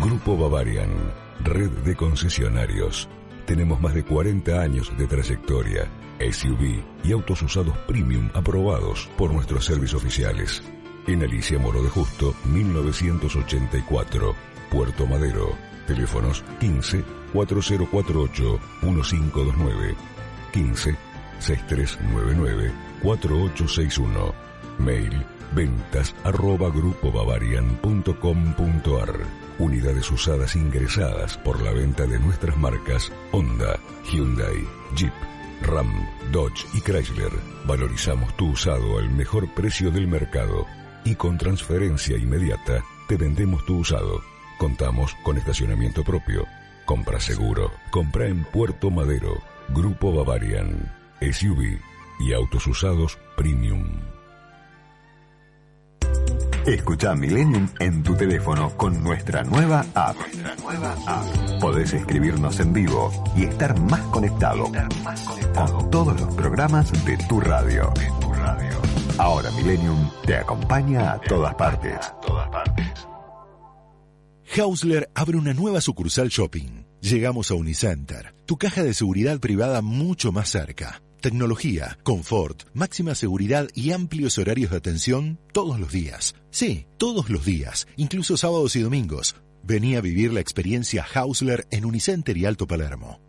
[0.03, 0.91] Grupo Bavarian,
[1.45, 3.09] red de concesionarios.
[3.47, 9.65] Tenemos más de 40 años de trayectoria, SUV y autos usados premium aprobados por nuestros
[9.65, 10.61] servicios oficiales.
[11.07, 14.35] En Alicia Moro de Justo, 1984,
[14.71, 15.74] Puerto Madero.
[15.87, 19.97] Teléfonos 15 4048 1529,
[20.53, 20.97] 15
[21.39, 24.35] 6399 4861.
[24.79, 29.21] Mail ventas arroba grupobavarian.com.ar.
[29.59, 33.79] Unidades usadas ingresadas por la venta de nuestras marcas Honda,
[34.11, 34.67] Hyundai,
[34.97, 35.13] Jeep,
[35.63, 35.93] Ram,
[36.33, 37.31] Dodge y Chrysler.
[37.65, 40.67] Valorizamos tu usado al mejor precio del mercado
[41.05, 44.34] y con transferencia inmediata te vendemos tu usado.
[44.65, 46.47] Contamos con estacionamiento propio.
[46.87, 47.71] Compra seguro.
[47.91, 49.43] Compra en Puerto Madero.
[49.69, 50.91] Grupo Bavarian.
[51.21, 51.79] SUV
[52.21, 54.01] y autos usados premium.
[56.67, 60.17] Escucha Millennium en tu teléfono con nuestra nueva app.
[61.61, 64.73] Podés escribirnos en vivo y estar más conectado,
[65.55, 67.93] con todos los programas de tu radio.
[69.19, 71.99] Ahora Millennium te acompaña a todas partes.
[74.53, 76.85] Hausler abre una nueva sucursal shopping.
[77.01, 81.03] Llegamos a Unicenter, tu caja de seguridad privada mucho más cerca.
[81.21, 86.35] Tecnología, confort, máxima seguridad y amplios horarios de atención todos los días.
[86.51, 89.35] Sí, todos los días, incluso sábados y domingos.
[89.63, 93.21] Vení a vivir la experiencia Hausler en Unicenter y Alto Palermo.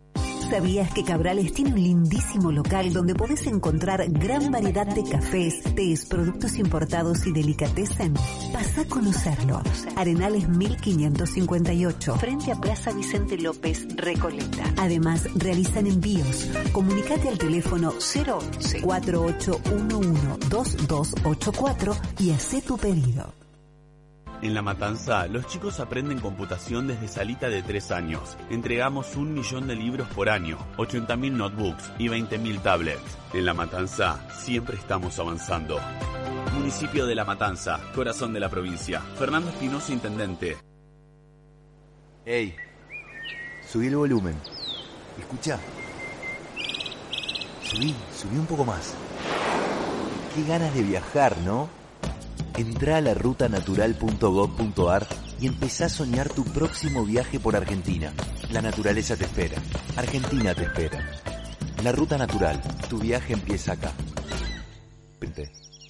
[0.50, 6.06] ¿Sabías que Cabrales tiene un lindísimo local donde podés encontrar gran variedad de cafés, tés,
[6.06, 8.14] productos importados y delicatessen?
[8.52, 9.60] Pasa a conocerlo.
[9.96, 14.72] Arenales 1558, frente a Plaza Vicente López, Recoleta.
[14.76, 16.48] Además, realizan envíos.
[16.72, 23.45] Comunicate al teléfono 011 4811 2284 y haz tu pedido.
[24.42, 28.36] En La Matanza, los chicos aprenden computación desde salita de 3 años.
[28.50, 33.18] Entregamos un millón de libros por año, 80.000 notebooks y 20.000 tablets.
[33.32, 35.80] En La Matanza, siempre estamos avanzando.
[36.52, 39.00] Municipio de La Matanza, corazón de la provincia.
[39.18, 40.58] Fernando Espinosa, intendente.
[42.26, 42.54] Ey,
[43.66, 44.36] subí el volumen.
[45.18, 45.58] Escucha.
[47.62, 48.94] Subí, subí un poco más.
[50.34, 51.70] Qué ganas de viajar, ¿no?
[52.56, 55.06] Entrá a la rutanatural.gov.ar
[55.40, 58.14] y empezá a soñar tu próximo viaje por Argentina.
[58.50, 59.60] La naturaleza te espera.
[59.96, 61.04] Argentina te espera.
[61.84, 62.62] La Ruta Natural.
[62.88, 63.92] Tu viaje empieza acá.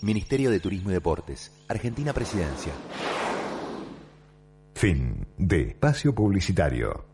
[0.02, 1.52] Ministerio de Turismo y Deportes.
[1.68, 2.72] Argentina Presidencia.
[4.74, 7.06] Fin de espacio publicitario.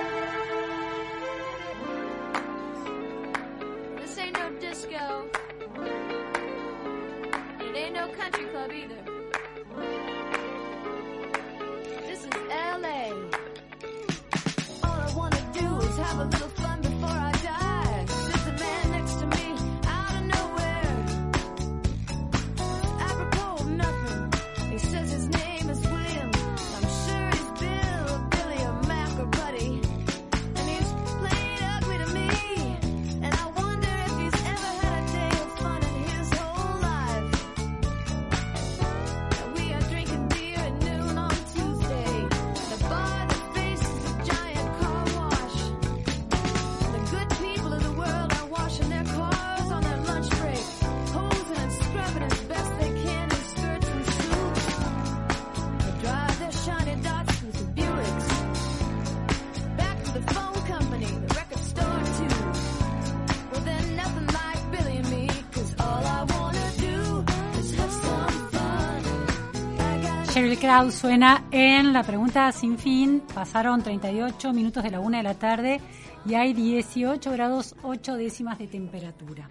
[70.47, 73.21] Sheryl Crow suena en la pregunta sin fin.
[73.35, 75.81] Pasaron 38 minutos de la una de la tarde
[76.25, 79.49] y hay 18 grados 8 décimas de temperatura.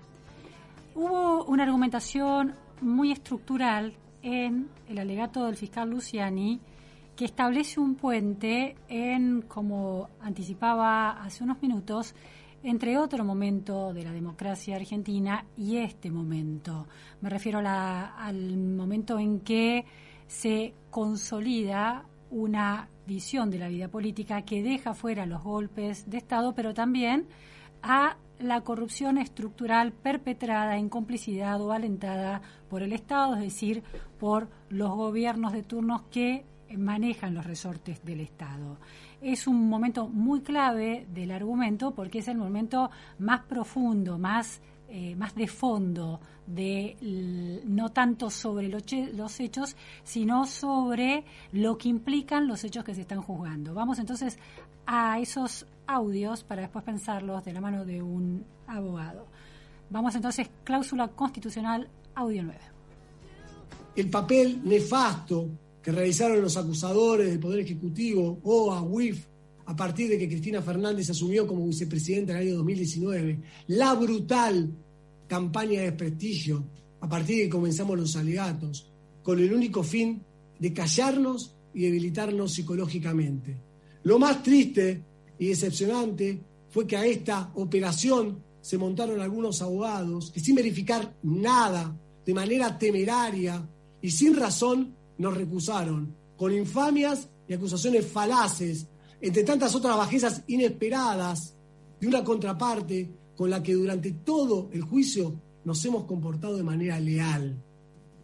[0.94, 3.92] Hubo una argumentación muy estructural
[4.22, 6.62] en el alegato del fiscal Luciani
[7.14, 12.14] que establece un puente en, como anticipaba hace unos minutos,
[12.62, 16.86] entre otro momento de la democracia argentina y este momento.
[17.20, 19.84] Me refiero al momento en que
[20.26, 26.54] se consolida una visión de la vida política que deja fuera los golpes de Estado,
[26.54, 27.26] pero también
[27.82, 33.82] a la corrupción estructural perpetrada en complicidad o alentada por el Estado, es decir,
[34.18, 36.44] por los gobiernos de turnos que
[36.76, 38.76] manejan los resortes del Estado.
[39.20, 45.14] Es un momento muy clave del argumento porque es el momento más profundo, más, eh,
[45.16, 46.96] más de fondo, de,
[47.66, 52.94] no tanto sobre lo che- los hechos, sino sobre lo que implican los hechos que
[52.94, 53.74] se están juzgando.
[53.74, 54.38] Vamos entonces
[54.86, 59.26] a esos audios para después pensarlos de la mano de un abogado.
[59.90, 62.58] Vamos entonces, cláusula constitucional, audio 9.
[63.96, 65.48] el papel nefasto
[65.82, 69.26] que realizaron los acusadores del Poder Ejecutivo o a WIF
[69.66, 74.72] a partir de que Cristina Fernández asumió como vicepresidenta en el año 2019, la brutal
[75.26, 76.64] campaña de desprestigio
[77.00, 78.92] a partir de que comenzamos los alegatos,
[79.22, 80.22] con el único fin
[80.58, 83.56] de callarnos y debilitarnos psicológicamente.
[84.04, 85.02] Lo más triste
[85.38, 86.40] y decepcionante
[86.70, 92.78] fue que a esta operación se montaron algunos abogados que sin verificar nada, de manera
[92.78, 93.68] temeraria
[94.00, 98.86] y sin razón, nos recusaron, con infamias y acusaciones falaces,
[99.20, 101.54] entre tantas otras bajezas inesperadas
[102.00, 106.98] de una contraparte con la que durante todo el juicio nos hemos comportado de manera
[107.00, 107.62] leal.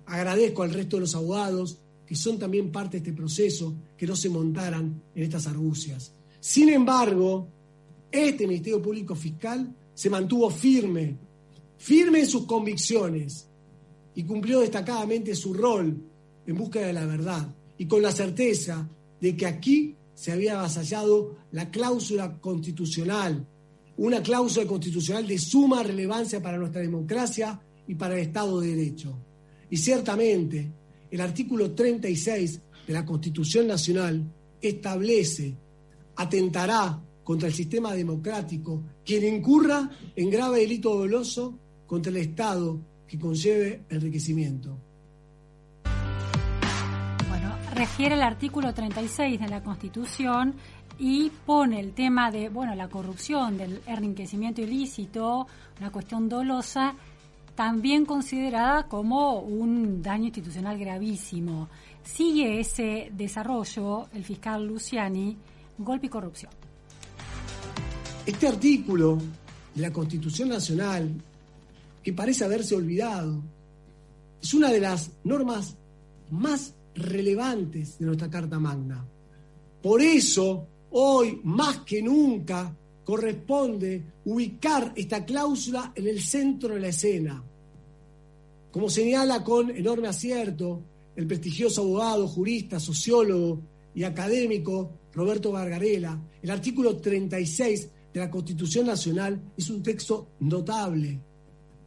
[0.06, 4.14] Agradezco al resto de los abogados que son también parte de este proceso, que no
[4.14, 6.14] se montaran en estas argucias.
[6.40, 7.48] Sin embargo,
[8.10, 11.16] este Ministerio Público Fiscal se mantuvo firme,
[11.78, 13.48] firme en sus convicciones
[14.14, 15.96] y cumplió destacadamente su rol
[16.46, 18.88] en búsqueda de la verdad y con la certeza
[19.20, 23.44] de que aquí se había avasallado la cláusula constitucional,
[23.96, 29.18] una cláusula constitucional de suma relevancia para nuestra democracia y para el Estado de Derecho.
[29.68, 30.70] Y ciertamente,
[31.10, 35.56] el artículo 36 de la Constitución Nacional establece,
[36.14, 43.18] atentará contra el sistema democrático quien incurra en grave delito doloso contra el Estado que
[43.18, 44.91] conlleve enriquecimiento.
[47.82, 50.54] Refiere el artículo 36 de la Constitución
[51.00, 55.48] y pone el tema de, bueno, la corrupción, del enriquecimiento ilícito,
[55.80, 56.94] una cuestión dolosa,
[57.56, 61.68] también considerada como un daño institucional gravísimo.
[62.04, 65.36] Sigue ese desarrollo el fiscal Luciani,
[65.78, 66.52] golpe y corrupción.
[68.24, 69.18] Este artículo
[69.74, 71.10] de la Constitución Nacional,
[72.00, 73.42] que parece haberse olvidado,
[74.40, 75.76] es una de las normas
[76.30, 79.06] más relevantes de nuestra Carta Magna.
[79.82, 86.88] Por eso, hoy más que nunca, corresponde ubicar esta cláusula en el centro de la
[86.88, 87.42] escena.
[88.70, 90.82] Como señala con enorme acierto
[91.16, 93.60] el prestigioso abogado, jurista, sociólogo
[93.94, 101.20] y académico Roberto Gargarela, el artículo 36 de la Constitución Nacional es un texto notable,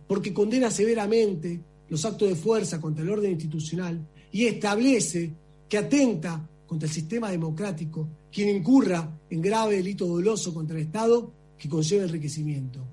[0.08, 5.34] porque condena severamente los actos de fuerza contra el orden institucional y establece
[5.70, 11.32] que atenta contra el sistema democrático quien incurra en grave delito doloso contra el Estado
[11.58, 12.86] que conlleve enriquecimiento.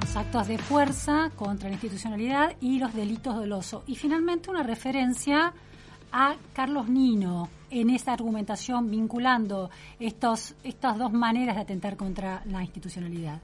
[0.00, 3.82] Los actos de fuerza contra la institucionalidad y los delitos dolosos.
[3.88, 5.52] Y finalmente una referencia
[6.12, 12.62] a Carlos Nino en esa argumentación vinculando estos, estas dos maneras de atentar contra la
[12.62, 13.40] institucionalidad.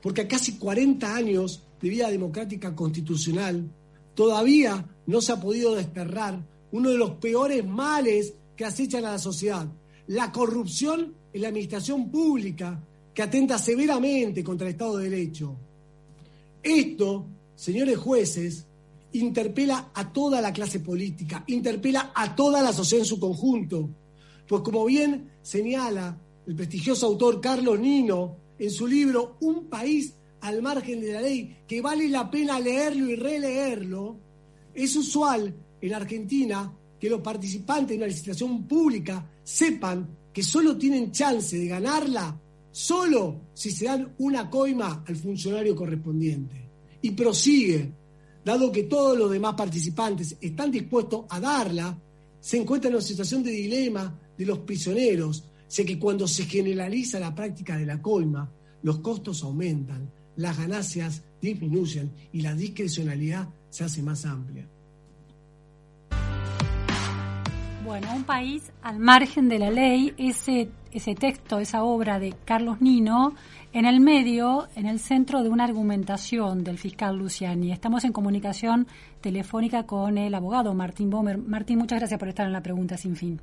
[0.00, 3.70] porque a casi 40 años de vida democrática constitucional
[4.14, 9.18] todavía no se ha podido desterrar uno de los peores males que acechan a la
[9.18, 9.66] sociedad,
[10.06, 12.82] la corrupción en la administración pública
[13.14, 15.56] que atenta severamente contra el Estado de Derecho.
[16.62, 18.66] Esto, señores jueces,
[19.12, 23.90] interpela a toda la clase política, interpela a toda la sociedad en su conjunto,
[24.46, 30.60] pues como bien señala el prestigioso autor Carlos Nino en su libro Un país al
[30.60, 34.18] margen de la ley, que vale la pena leerlo y releerlo,
[34.74, 41.12] es usual en Argentina que los participantes de una licitación pública sepan que solo tienen
[41.12, 42.40] chance de ganarla
[42.70, 46.70] solo si se dan una coima al funcionario correspondiente.
[47.02, 47.92] Y prosigue,
[48.44, 51.98] dado que todos los demás participantes están dispuestos a darla,
[52.40, 57.20] se encuentra en una situación de dilema de los prisioneros, ya que cuando se generaliza
[57.20, 58.50] la práctica de la coima,
[58.82, 64.66] los costos aumentan, las ganancias disminuyen y la discrecionalidad se hace más amplia.
[67.84, 72.80] Bueno, un país al margen de la ley, ese, ese texto, esa obra de Carlos
[72.80, 73.34] Nino,
[73.72, 77.72] en el medio, en el centro de una argumentación del fiscal Luciani.
[77.72, 78.86] Estamos en comunicación
[79.20, 81.38] telefónica con el abogado Martín Bomer.
[81.38, 83.40] Martín, muchas gracias por estar en la pregunta sin fin.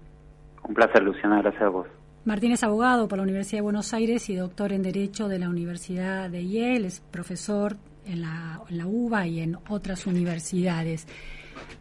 [0.64, 1.88] Un placer, Luciana, gracias a vos.
[2.30, 5.50] Martín es abogado por la Universidad de Buenos Aires y doctor en Derecho de la
[5.50, 7.76] Universidad de Yale, es profesor
[8.06, 11.08] en la, en la UBA y en otras universidades.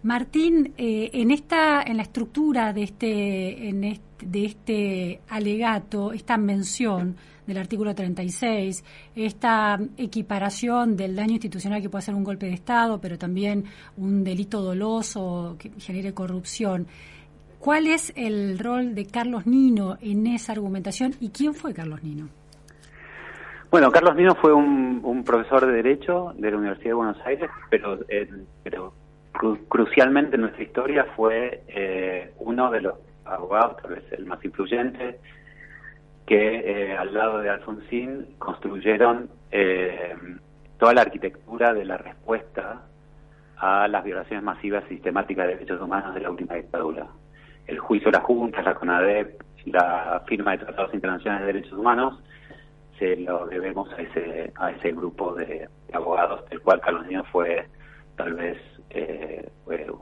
[0.05, 7.14] Martín, eh, en esta, en la estructura de este, en de este alegato, esta mención
[7.46, 8.82] del artículo 36,
[9.16, 13.64] esta equiparación del daño institucional que puede ser un golpe de Estado, pero también
[13.99, 16.86] un delito doloso que genere corrupción.
[17.59, 22.28] ¿Cuál es el rol de Carlos Nino en esa argumentación y quién fue Carlos Nino?
[23.70, 27.50] Bueno, Carlos Nino fue un, un profesor de Derecho de la Universidad de Buenos Aires,
[27.68, 28.28] pero, eh,
[28.62, 28.94] pero
[29.34, 32.94] cru- crucialmente en nuestra historia fue eh, uno de los
[33.24, 35.18] abogados, tal vez el más influyente,
[36.26, 40.14] que eh, al lado de Alfonsín construyeron eh,
[40.78, 42.82] toda la arquitectura de la respuesta
[43.59, 47.06] a las violaciones masivas sistemáticas de derechos humanos de la última dictadura.
[47.68, 52.20] El juicio de la Junta, la CONADEP, la firma de tratados internacionales de derechos humanos,
[52.98, 57.68] se lo debemos a ese, a ese grupo de abogados, del cual Carlos Nino fue
[58.16, 58.58] tal vez
[58.90, 59.48] eh,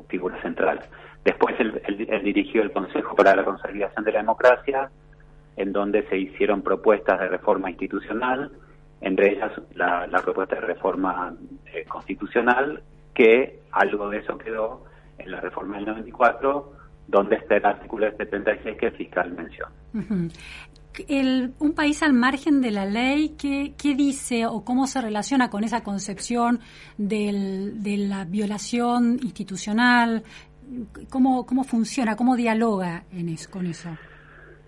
[0.08, 0.80] figura central.
[1.24, 4.90] Después él dirigió el Consejo para la Consolidación de la Democracia,
[5.56, 8.52] en donde se hicieron propuestas de reforma institucional,
[9.00, 11.34] entre ellas la, la propuesta de reforma
[11.74, 14.84] eh, constitucional, que algo de eso quedó
[15.18, 16.72] en la reforma del 94,
[17.08, 19.72] donde está el artículo 76 que el fiscal menciona.
[19.94, 20.28] Ujú.
[21.08, 25.50] El- un país al margen de la ley, ¿qué, qué dice o cómo se relaciona
[25.50, 26.60] con esa concepción
[26.96, 30.22] del- de la violación institucional?
[31.10, 32.16] ¿Cómo, ¿Cómo funciona?
[32.16, 33.90] ¿Cómo dialoga en eso, con eso?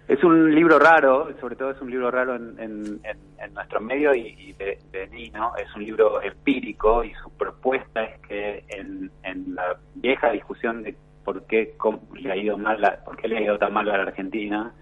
[0.07, 3.80] Es un libro raro, sobre todo es un libro raro en, en- en- en nuestro
[3.80, 5.53] medio y, y de, de Nino.
[5.57, 10.95] Es un libro empírico y su propuesta es que en, en la vieja discusión de
[11.29, 13.87] por qué cómo le ha ido mal, la- por qué le ha ido tan mal
[13.91, 14.72] a la Argentina,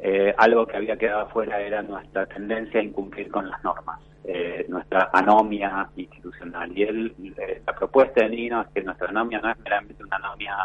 [0.00, 4.66] eh, algo que había quedado afuera era nuestra tendencia a incumplir con las normas, eh,
[4.68, 6.76] nuestra anomia institucional.
[6.76, 10.16] Y él, eh, la propuesta de Nino es que nuestra anomia no es meramente una
[10.16, 10.56] anomia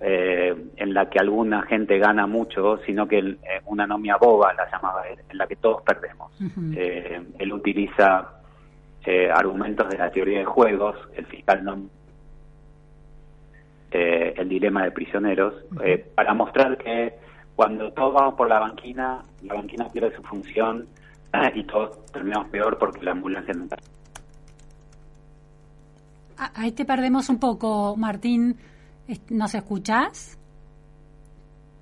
[0.00, 4.54] eh, en la que alguna gente gana mucho, sino que el- eh, una anomia boba,
[4.54, 6.32] la llamaba él, en la que todos perdemos.
[6.76, 8.36] Eh, él utiliza
[9.04, 11.78] eh, argumentos de la teoría de juegos, el fiscal no
[13.90, 17.14] eh, el dilema de prisioneros, eh, para mostrar que
[17.56, 20.86] cuando todos vamos por la banquina, la banquina pierde su función
[21.54, 23.76] y todos terminamos peor porque la ambulancia no está.
[26.38, 28.56] Ah, Ahí te perdemos un poco, Martín.
[29.28, 30.38] ¿Nos escuchás?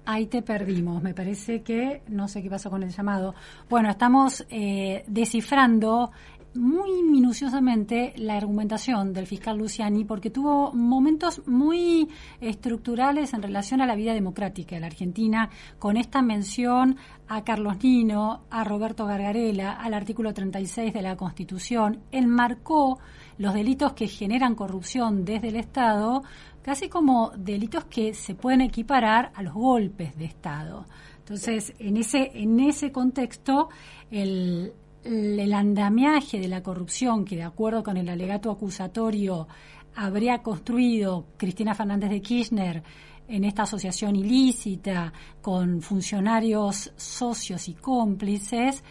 [0.05, 1.03] Ahí te perdimos.
[1.03, 3.35] Me parece que no sé qué pasó con el llamado.
[3.69, 6.11] Bueno, estamos eh, descifrando
[6.59, 12.09] muy minuciosamente la argumentación del fiscal Luciani porque tuvo momentos muy
[12.41, 16.97] estructurales en relación a la vida democrática de la Argentina con esta mención
[17.29, 22.01] a Carlos Nino, a Roberto Gargarela, al artículo 36 de la Constitución.
[22.11, 22.99] Él marcó
[23.39, 26.23] los delitos que generan corrupción desde el Estado
[26.63, 30.87] casi como delitos que se pueden equiparar a los golpes de Estado.
[31.21, 33.69] Entonces, en ese, en ese contexto,
[34.11, 34.73] el,
[35.05, 39.49] el andamiaje de la corrupción que, de acuerdo con el alegato acusatorio,
[39.95, 42.83] habría construido Cristina Fernández de Kirchner
[43.29, 48.83] en esta asociación ilícita con funcionarios socios y cómplices,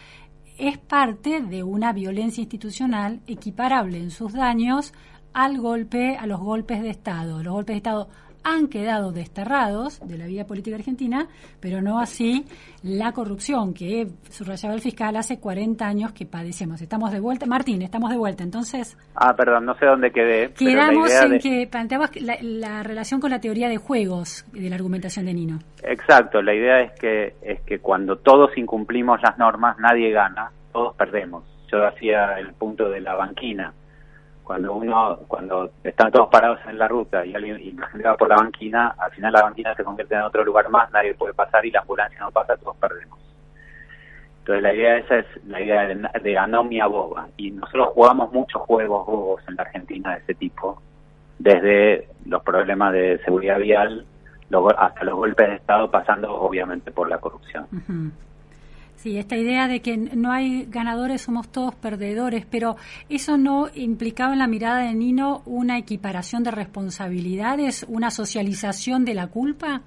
[0.56, 4.92] es parte de una violencia institucional equiparable en sus daños
[5.32, 7.42] al golpe, a los golpes de Estado.
[7.42, 8.08] Los golpes de Estado
[8.44, 11.26] han quedado desterrados de la vida política argentina,
[11.60, 12.44] pero no así
[12.82, 16.80] la corrupción que subrayaba el fiscal hace 40 años que padecemos.
[16.80, 17.46] Estamos de vuelta.
[17.46, 18.44] Martín, estamos de vuelta.
[18.44, 20.52] Entonces, Ah, perdón, no sé dónde quedé.
[20.52, 24.76] quedamos en de- que planteabas la, la relación con la teoría de juegos de la
[24.76, 25.58] argumentación de Nino.
[25.82, 30.94] Exacto, la idea es que es que cuando todos incumplimos las normas, nadie gana, todos
[30.96, 31.44] perdemos.
[31.70, 33.72] Yo hacía el punto de la banquina.
[34.48, 37.76] Cuando uno, cuando están todos parados en la ruta y alguien y
[38.18, 41.34] por la banquina, al final la banquina se convierte en otro lugar más, nadie puede
[41.34, 43.18] pasar y la ambulancia no pasa, todos perdemos.
[44.38, 47.28] Entonces la idea esa es la idea de, de anomia boba.
[47.36, 50.80] Y nosotros jugamos muchos juegos bobos en la Argentina de ese tipo,
[51.38, 54.06] desde los problemas de seguridad vial
[54.78, 57.66] hasta los golpes de Estado, pasando obviamente por la corrupción.
[58.98, 62.74] Sí, esta idea de que no hay ganadores, somos todos perdedores, pero
[63.08, 69.14] ¿eso no implicaba en la mirada de Nino una equiparación de responsabilidades, una socialización de
[69.14, 69.82] la culpa?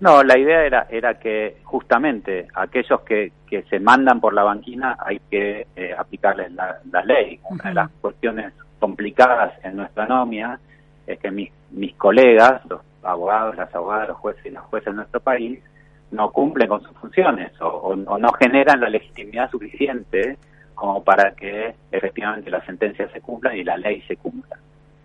[0.00, 4.96] No, la idea era, era que justamente aquellos que, que se mandan por la banquina
[5.04, 7.38] hay que eh, aplicarles la, la ley.
[7.50, 10.58] Una de las cuestiones complicadas en nuestra nomia
[11.06, 14.96] es que mis, mis colegas, los abogados, las abogadas, los jueces y las jueces de
[14.96, 15.60] nuestro país,
[16.10, 20.36] no cumplen con sus funciones o, o- no generan la legitimidad suficiente
[20.74, 24.56] como para que efectivamente las sentencias se cumplan y la ley se cumpla.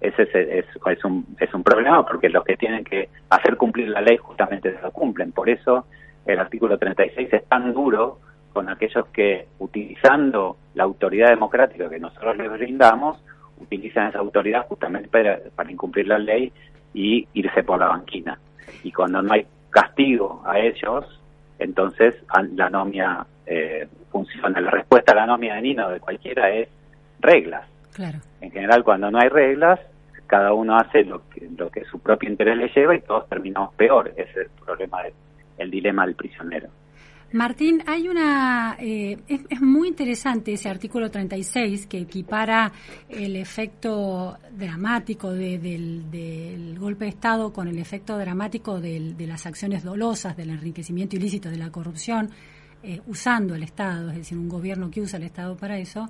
[0.01, 4.01] Ese es, es, un, es un problema porque los que tienen que hacer cumplir la
[4.01, 5.31] ley justamente se lo cumplen.
[5.31, 5.85] Por eso
[6.25, 8.19] el artículo 36 es tan duro
[8.51, 13.23] con aquellos que, utilizando la autoridad democrática que nosotros les brindamos,
[13.59, 16.51] utilizan esa autoridad justamente para incumplir la ley
[16.93, 18.37] y irse por la banquina.
[18.83, 21.19] Y cuando no hay castigo a ellos,
[21.57, 22.15] entonces
[22.55, 24.61] la anomia eh, funciona.
[24.61, 26.69] La respuesta a la anomia de Nino de cualquiera es
[27.19, 27.67] reglas.
[27.93, 28.19] Claro.
[28.39, 29.79] En general, cuando no hay reglas,
[30.27, 33.73] cada uno hace lo que, lo que su propio interés le lleva y todos terminamos
[33.75, 34.13] peor.
[34.15, 35.13] Ese es el problema, del,
[35.57, 36.69] el dilema del prisionero.
[37.33, 38.75] Martín, hay una.
[38.79, 42.73] eh, es, muy interesante ese artículo 36 que equipara
[43.07, 49.27] el efecto dramático de- del, del golpe de Estado con el efecto dramático del- de
[49.27, 52.29] las acciones dolosas, del enriquecimiento ilícito, de la corrupción,
[52.83, 56.09] eh, usando el Estado, es decir, un gobierno que usa el Estado para eso.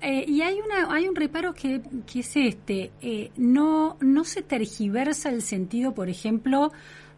[0.00, 1.80] Eh, y hay una hay un reparo que,
[2.10, 6.72] que es este eh, no no se tergiversa el sentido por ejemplo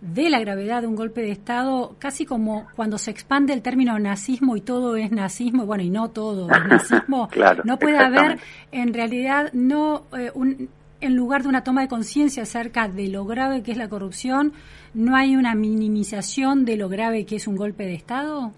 [0.04, 3.98] de la gravedad de un golpe de estado casi como cuando se expande el término
[3.98, 8.38] nazismo y todo es nazismo bueno y no todo es nazismo Claro, no puede haber
[8.70, 10.68] en realidad no eh, un-
[11.00, 14.52] en lugar de una toma de conciencia acerca de lo grave que es la corrupción
[14.94, 18.52] no hay una minimización de lo grave que es un golpe de estado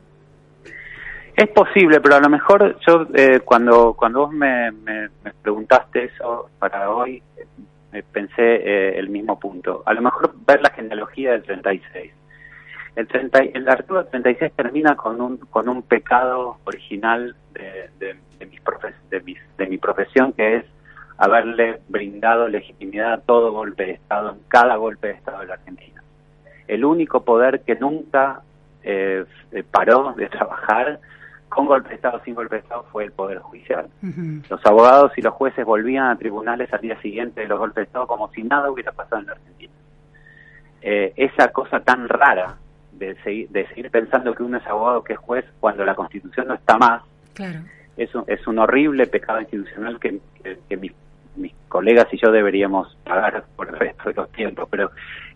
[1.36, 6.04] Es posible, pero a lo mejor yo eh, cuando cuando vos me, me- me preguntaste
[6.06, 7.22] eso para hoy,
[7.98, 9.82] eh, pensé eh, el mismo punto.
[9.86, 12.12] A lo mejor ver la genealogía del 36.
[12.96, 17.90] El, 30, y- el artículo 36 termina con un con un pecado original de,
[18.46, 18.60] mis
[19.10, 20.64] de, mis- de mi profesión, que es
[21.18, 25.54] haberle brindado legitimidad a todo golpe de Estado, en cada golpe de Estado de la
[25.54, 26.02] Argentina.
[26.68, 28.42] El único poder que nunca
[28.82, 31.00] eh, eh, paró de trabajar
[31.56, 33.88] con golpe de Estado, sin golpe de Estado, fue el Poder Judicial.
[34.48, 37.82] Los abogados y los jueces volvían a tribunales al día siguiente de los golpes de
[37.84, 39.72] Estado como si nada hubiera pasado en la Argentina.
[40.82, 42.56] Eh, esa cosa tan rara
[42.92, 46.48] de seguir, de seguir pensando que uno es abogado que es juez cuando la Constitución
[46.48, 47.02] no está más,
[47.34, 47.58] claro
[47.96, 50.92] es un, es un horrible pecado institucional que, que- que mis,
[51.36, 54.68] mis colegas y yo deberíamos pagar por el resto de los tiempos.
[54.70, 54.90] Pero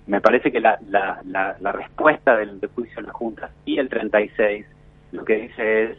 [0.07, 3.79] me parece que la, la, la, la respuesta del, del juicio en la Junta y
[3.79, 4.67] el 36
[5.13, 5.99] lo que dice es,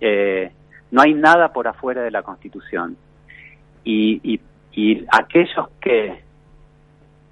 [0.00, 0.52] eh,
[0.90, 2.96] no hay nada por afuera de la Constitución.
[3.84, 4.40] Y, y,
[4.72, 6.22] y aquellos que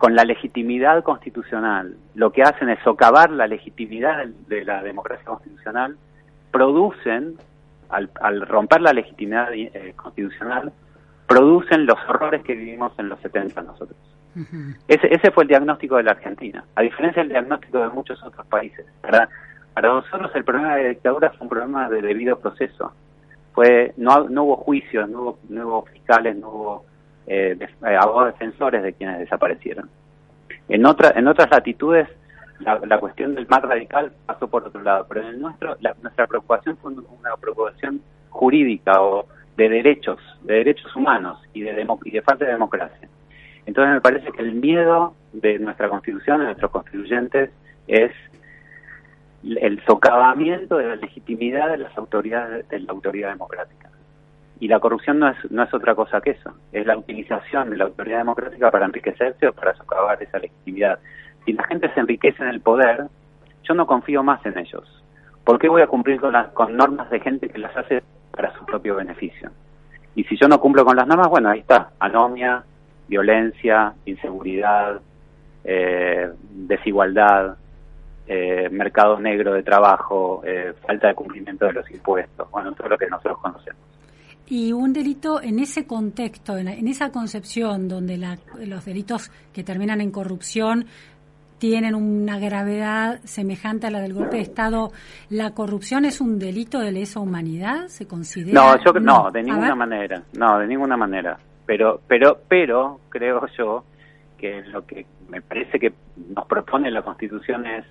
[0.03, 5.97] con la legitimidad constitucional lo que hacen es socavar la legitimidad de la democracia constitucional,
[6.51, 7.37] producen,
[7.89, 10.73] al, al romper la legitimidad eh, constitucional,
[11.27, 13.97] producen los horrores que vivimos en los 70 nosotros.
[14.89, 18.47] Ese, ese fue el diagnóstico de la Argentina, a diferencia del diagnóstico de muchos otros
[18.47, 18.85] países.
[19.03, 19.29] Para,
[19.75, 22.93] para nosotros el problema de dictadura fue un problema de debido proceso.
[23.53, 26.85] Fue no, no hubo juicios, no hubo, no hubo fiscales, no hubo
[27.27, 29.89] eh, eh, abogados defensores de quienes desaparecieron.
[30.68, 32.09] En, otra, en otras latitudes
[32.61, 36.27] la, cuestión del más radical pasó por otro lado, pero en el nuestro la- nuestra
[36.27, 38.01] preocupación fue una preocupación
[38.31, 43.09] jurídica o de derechos, de derechos humanos y de, y de falta de democracia.
[43.66, 47.51] Entonces me parece que el miedo de nuestra constitución, de nuestros constituyentes,
[47.87, 48.12] es
[49.43, 53.90] el socavamiento de la legitimidad de las autoridades de la autoridad democrática.
[54.61, 57.76] Y la corrupción no es, no es otra cosa que eso, es la utilización de
[57.76, 61.01] la autoridad democrática para enriquecerse o para socavar esa legitimidad.
[61.45, 63.07] Si la gente se enriquece en el poder,
[63.64, 65.03] yo no confío más en ellos.
[65.45, 68.57] ¿Por qué voy a cumplir con, las, con normas de gente que las hace para
[68.57, 69.51] su propio beneficio?
[70.14, 72.62] Y si yo no cumplo con las normas, bueno, ahí está, anomia,
[73.09, 75.01] violencia, inseguridad,
[75.64, 77.57] eh, desigualdad,
[78.27, 82.99] eh, mercado negro de trabajo, eh, falta de cumplimiento de los impuestos, bueno, todo lo
[82.99, 83.81] que nosotros conocemos.
[84.47, 89.64] Y un delito en ese contexto, en, en esa concepción donde la- los delitos que
[89.64, 90.87] terminan en corrupción
[91.59, 94.91] tienen una gravedad semejante a la del golpe de Estado,
[95.31, 97.87] ¿la corrupción es un delito de lesa humanidad?
[97.87, 98.61] ¿Se considera?
[98.61, 101.39] No, yo no, de A ninguna manera, no, de ninguna manera.
[101.64, 103.85] Pero, pero, pero creo yo
[104.37, 105.93] que lo que me parece que
[106.35, 107.85] nos propone la Constitución es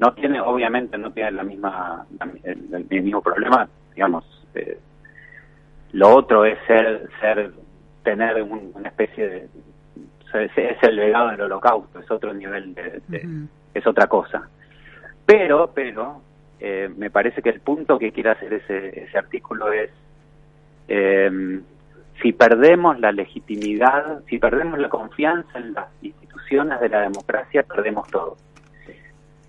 [0.00, 2.06] no tiene obviamente no tiene la misma
[2.44, 4.24] el, el mismo problema digamos
[4.54, 4.78] eh,
[5.92, 7.52] lo otro es ser ser
[8.02, 9.48] tener un- una especie de
[10.34, 13.20] es, es el legado del holocausto es otro nivel de, de-
[13.74, 14.48] es otra cosa
[15.26, 16.22] pero pero
[16.60, 19.90] eh, me parece que el punto que quiere hacer ese, ese artículo es
[20.88, 21.60] eh,
[22.22, 28.08] si perdemos la legitimidad, si perdemos la confianza en las instituciones de la democracia, perdemos
[28.10, 28.36] todo.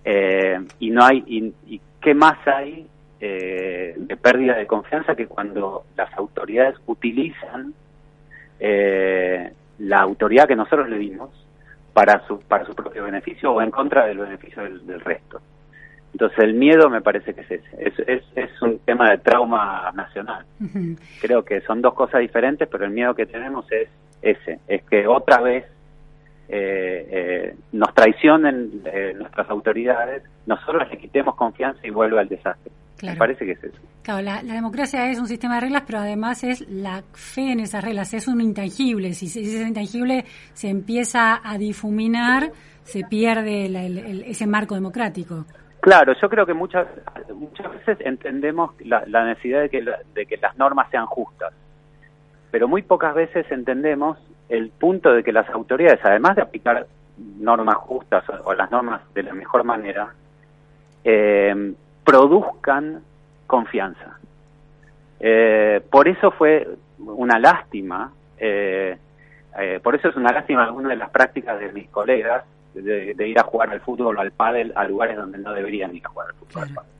[0.05, 2.87] Eh, y no hay, y, y qué más hay
[3.19, 7.73] eh, de pérdida de confianza que cuando las autoridades utilizan
[8.59, 11.29] eh, la autoridad que nosotros le dimos
[11.93, 15.41] para su, para su propio beneficio o en contra del beneficio del, del resto.
[16.11, 19.91] Entonces el miedo me parece que es ese, es, es, es un tema de trauma
[19.93, 20.45] nacional.
[21.21, 23.89] Creo que son dos cosas diferentes, pero el miedo que tenemos es
[24.21, 25.65] ese, es que otra vez
[26.49, 32.71] eh, eh, nos traicionen eh, nuestras autoridades, nosotros le quitemos confianza y vuelva al desastre.
[32.97, 33.13] Claro.
[33.13, 33.77] Me parece que es eso.
[34.01, 37.59] Claro, la, la democracia es un sistema de reglas, pero además es la fe en
[37.61, 39.13] esas reglas, es un intangible.
[39.13, 42.51] Si, si ese intangible se empieza a difuminar,
[42.83, 45.45] se pierde la- el- el- ese marco democrático.
[45.81, 46.87] Claro, yo creo que muchas
[47.33, 51.53] muchas veces entendemos la, la necesidad de que, la- de que las normas sean justas,
[52.51, 54.17] pero muy pocas veces entendemos
[54.49, 56.85] el punto de que las autoridades, además de aplicar
[57.39, 60.13] normas justas o, o las normas de la mejor manera,
[61.03, 61.73] eh,
[62.03, 63.01] produzcan
[63.45, 64.17] confianza.
[65.19, 68.97] Eh, por eso fue una lástima, eh,
[69.59, 73.27] eh, por eso es una lástima alguna de las prácticas de mis colegas de, de
[73.27, 76.09] ir a jugar al fútbol o al pádel a lugares donde no deberían ir a
[76.09, 76.63] jugar al fútbol.
[76.63, 76.91] o al pádel.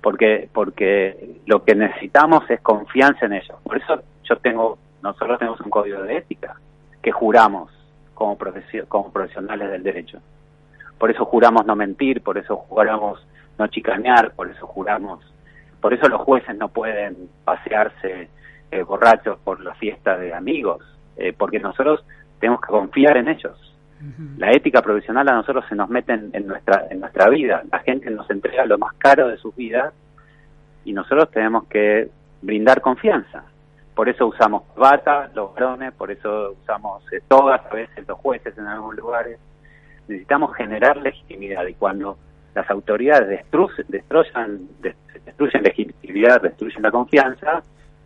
[0.00, 3.58] Porque porque lo que necesitamos es confianza en ellos.
[3.62, 6.56] Por eso yo tengo nosotros tenemos un código de ética
[7.02, 7.70] que juramos
[8.14, 10.18] como profesio- como profesionales del derecho.
[10.98, 13.24] Por eso juramos no mentir, por eso juramos
[13.58, 15.20] no chicanear, por eso juramos,
[15.80, 18.28] por eso los jueces no pueden pasearse
[18.70, 20.82] eh, borrachos por la fiesta de amigos,
[21.16, 22.04] eh, porque nosotros
[22.40, 23.72] tenemos que confiar en ellos.
[24.36, 27.62] La ética profesional a nosotros se nos mete en, en nuestra en nuestra vida.
[27.72, 29.94] La gente nos entrega lo más caro de sus vidas
[30.84, 32.10] y nosotros tenemos que
[32.42, 33.44] brindar confianza.
[33.96, 38.56] Por eso usamos bata, los varones, por eso usamos eh, togas, a veces los jueces
[38.58, 39.38] en algunos lugares.
[40.06, 42.16] Necesitamos generar legitimidad y cuando
[42.54, 47.62] las autoridades destruyen, destruyan, des- destruyen legitimidad, destruyen la confianza,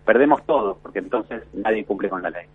[0.07, 2.47] perdemos todo, porque entonces nadie cumple con la ley.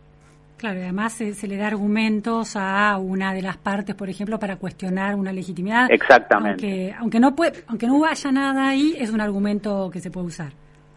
[0.57, 4.39] Claro, y además se, se le da argumentos a una de las partes, por ejemplo,
[4.39, 5.91] para cuestionar una legitimidad.
[5.91, 6.65] Exactamente.
[6.93, 10.27] Aunque, aunque no puede, aunque no haya nada ahí, es un argumento que se puede
[10.27, 10.53] usar.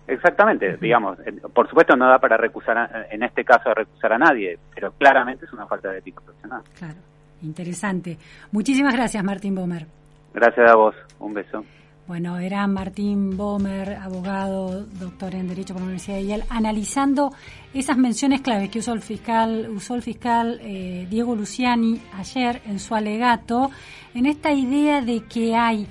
[0.08, 1.18] Exactamente, digamos,
[1.54, 4.90] por supuesto no da para recusar, a- en este caso, a recusar a nadie, pero
[4.92, 6.62] claramente es una falta de ética profesional.
[6.78, 6.94] Claro,
[7.42, 8.16] interesante.
[8.50, 9.86] Muchísimas gracias, Martín Bomer.
[10.32, 11.64] Gracias a vos, un beso.
[12.06, 17.30] Bueno, era Martín Bomer, abogado, doctor en Derecho por la Universidad de Yale, analizando
[17.74, 22.78] esas menciones claves que usó el fiscal, usó el fiscal eh, Diego Luciani ayer en
[22.78, 23.70] su alegato,
[24.14, 25.86] en esta idea de que hay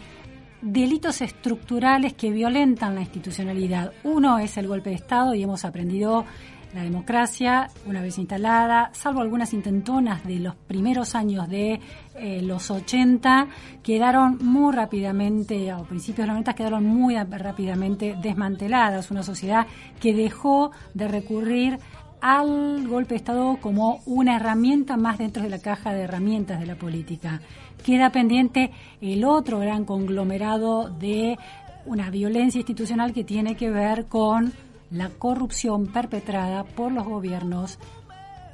[0.71, 3.93] delitos estructurales que violentan la institucionalidad.
[4.03, 6.25] Uno es el golpe de Estado y hemos aprendido
[6.73, 11.79] la democracia, una vez instalada, salvo algunas intentonas de los primeros años de
[12.15, 13.47] eh, los 80,
[13.81, 19.09] quedaron muy rápidamente, a principios de los 90 quedaron muy rápidamente desmanteladas.
[19.11, 19.65] Una sociedad
[19.99, 21.79] que dejó de recurrir
[22.27, 26.65] al golpe de Estado como una herramienta más dentro de la caja de herramientas de
[26.65, 27.39] la política.
[27.85, 31.37] Queda pendiente el otro gran conglomerado de
[31.85, 34.51] una violencia institucional que tiene que ver con
[34.91, 37.79] la corrupción perpetrada por los gobiernos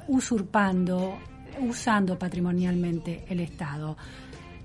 [0.06, 1.18] usurpando,
[1.60, 3.96] usando patrimonialmente el Estado.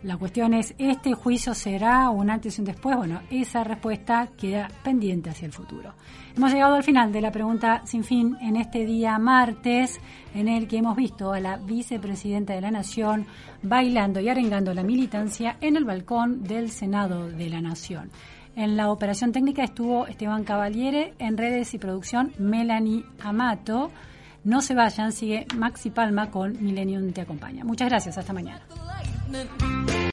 [0.01, 2.95] La cuestión es, ¿este juicio será un antes y un después?
[2.95, 5.93] Bueno, esa respuesta queda pendiente hacia el futuro.
[6.37, 9.99] Hemos llegado al final de la pregunta sin fin en este día martes,
[10.33, 13.25] en el que hemos visto a la vicepresidenta de la Nación
[13.61, 18.09] bailando y arengando la militancia en el balcón del Senado de la Nación.
[18.55, 23.91] En la operación técnica estuvo Esteban Cavaliere, en redes y producción Melanie Amato.
[24.43, 27.63] No se vayan, sigue Maxi Palma con Millennium Te Acompaña.
[27.63, 28.61] Muchas gracias, hasta mañana.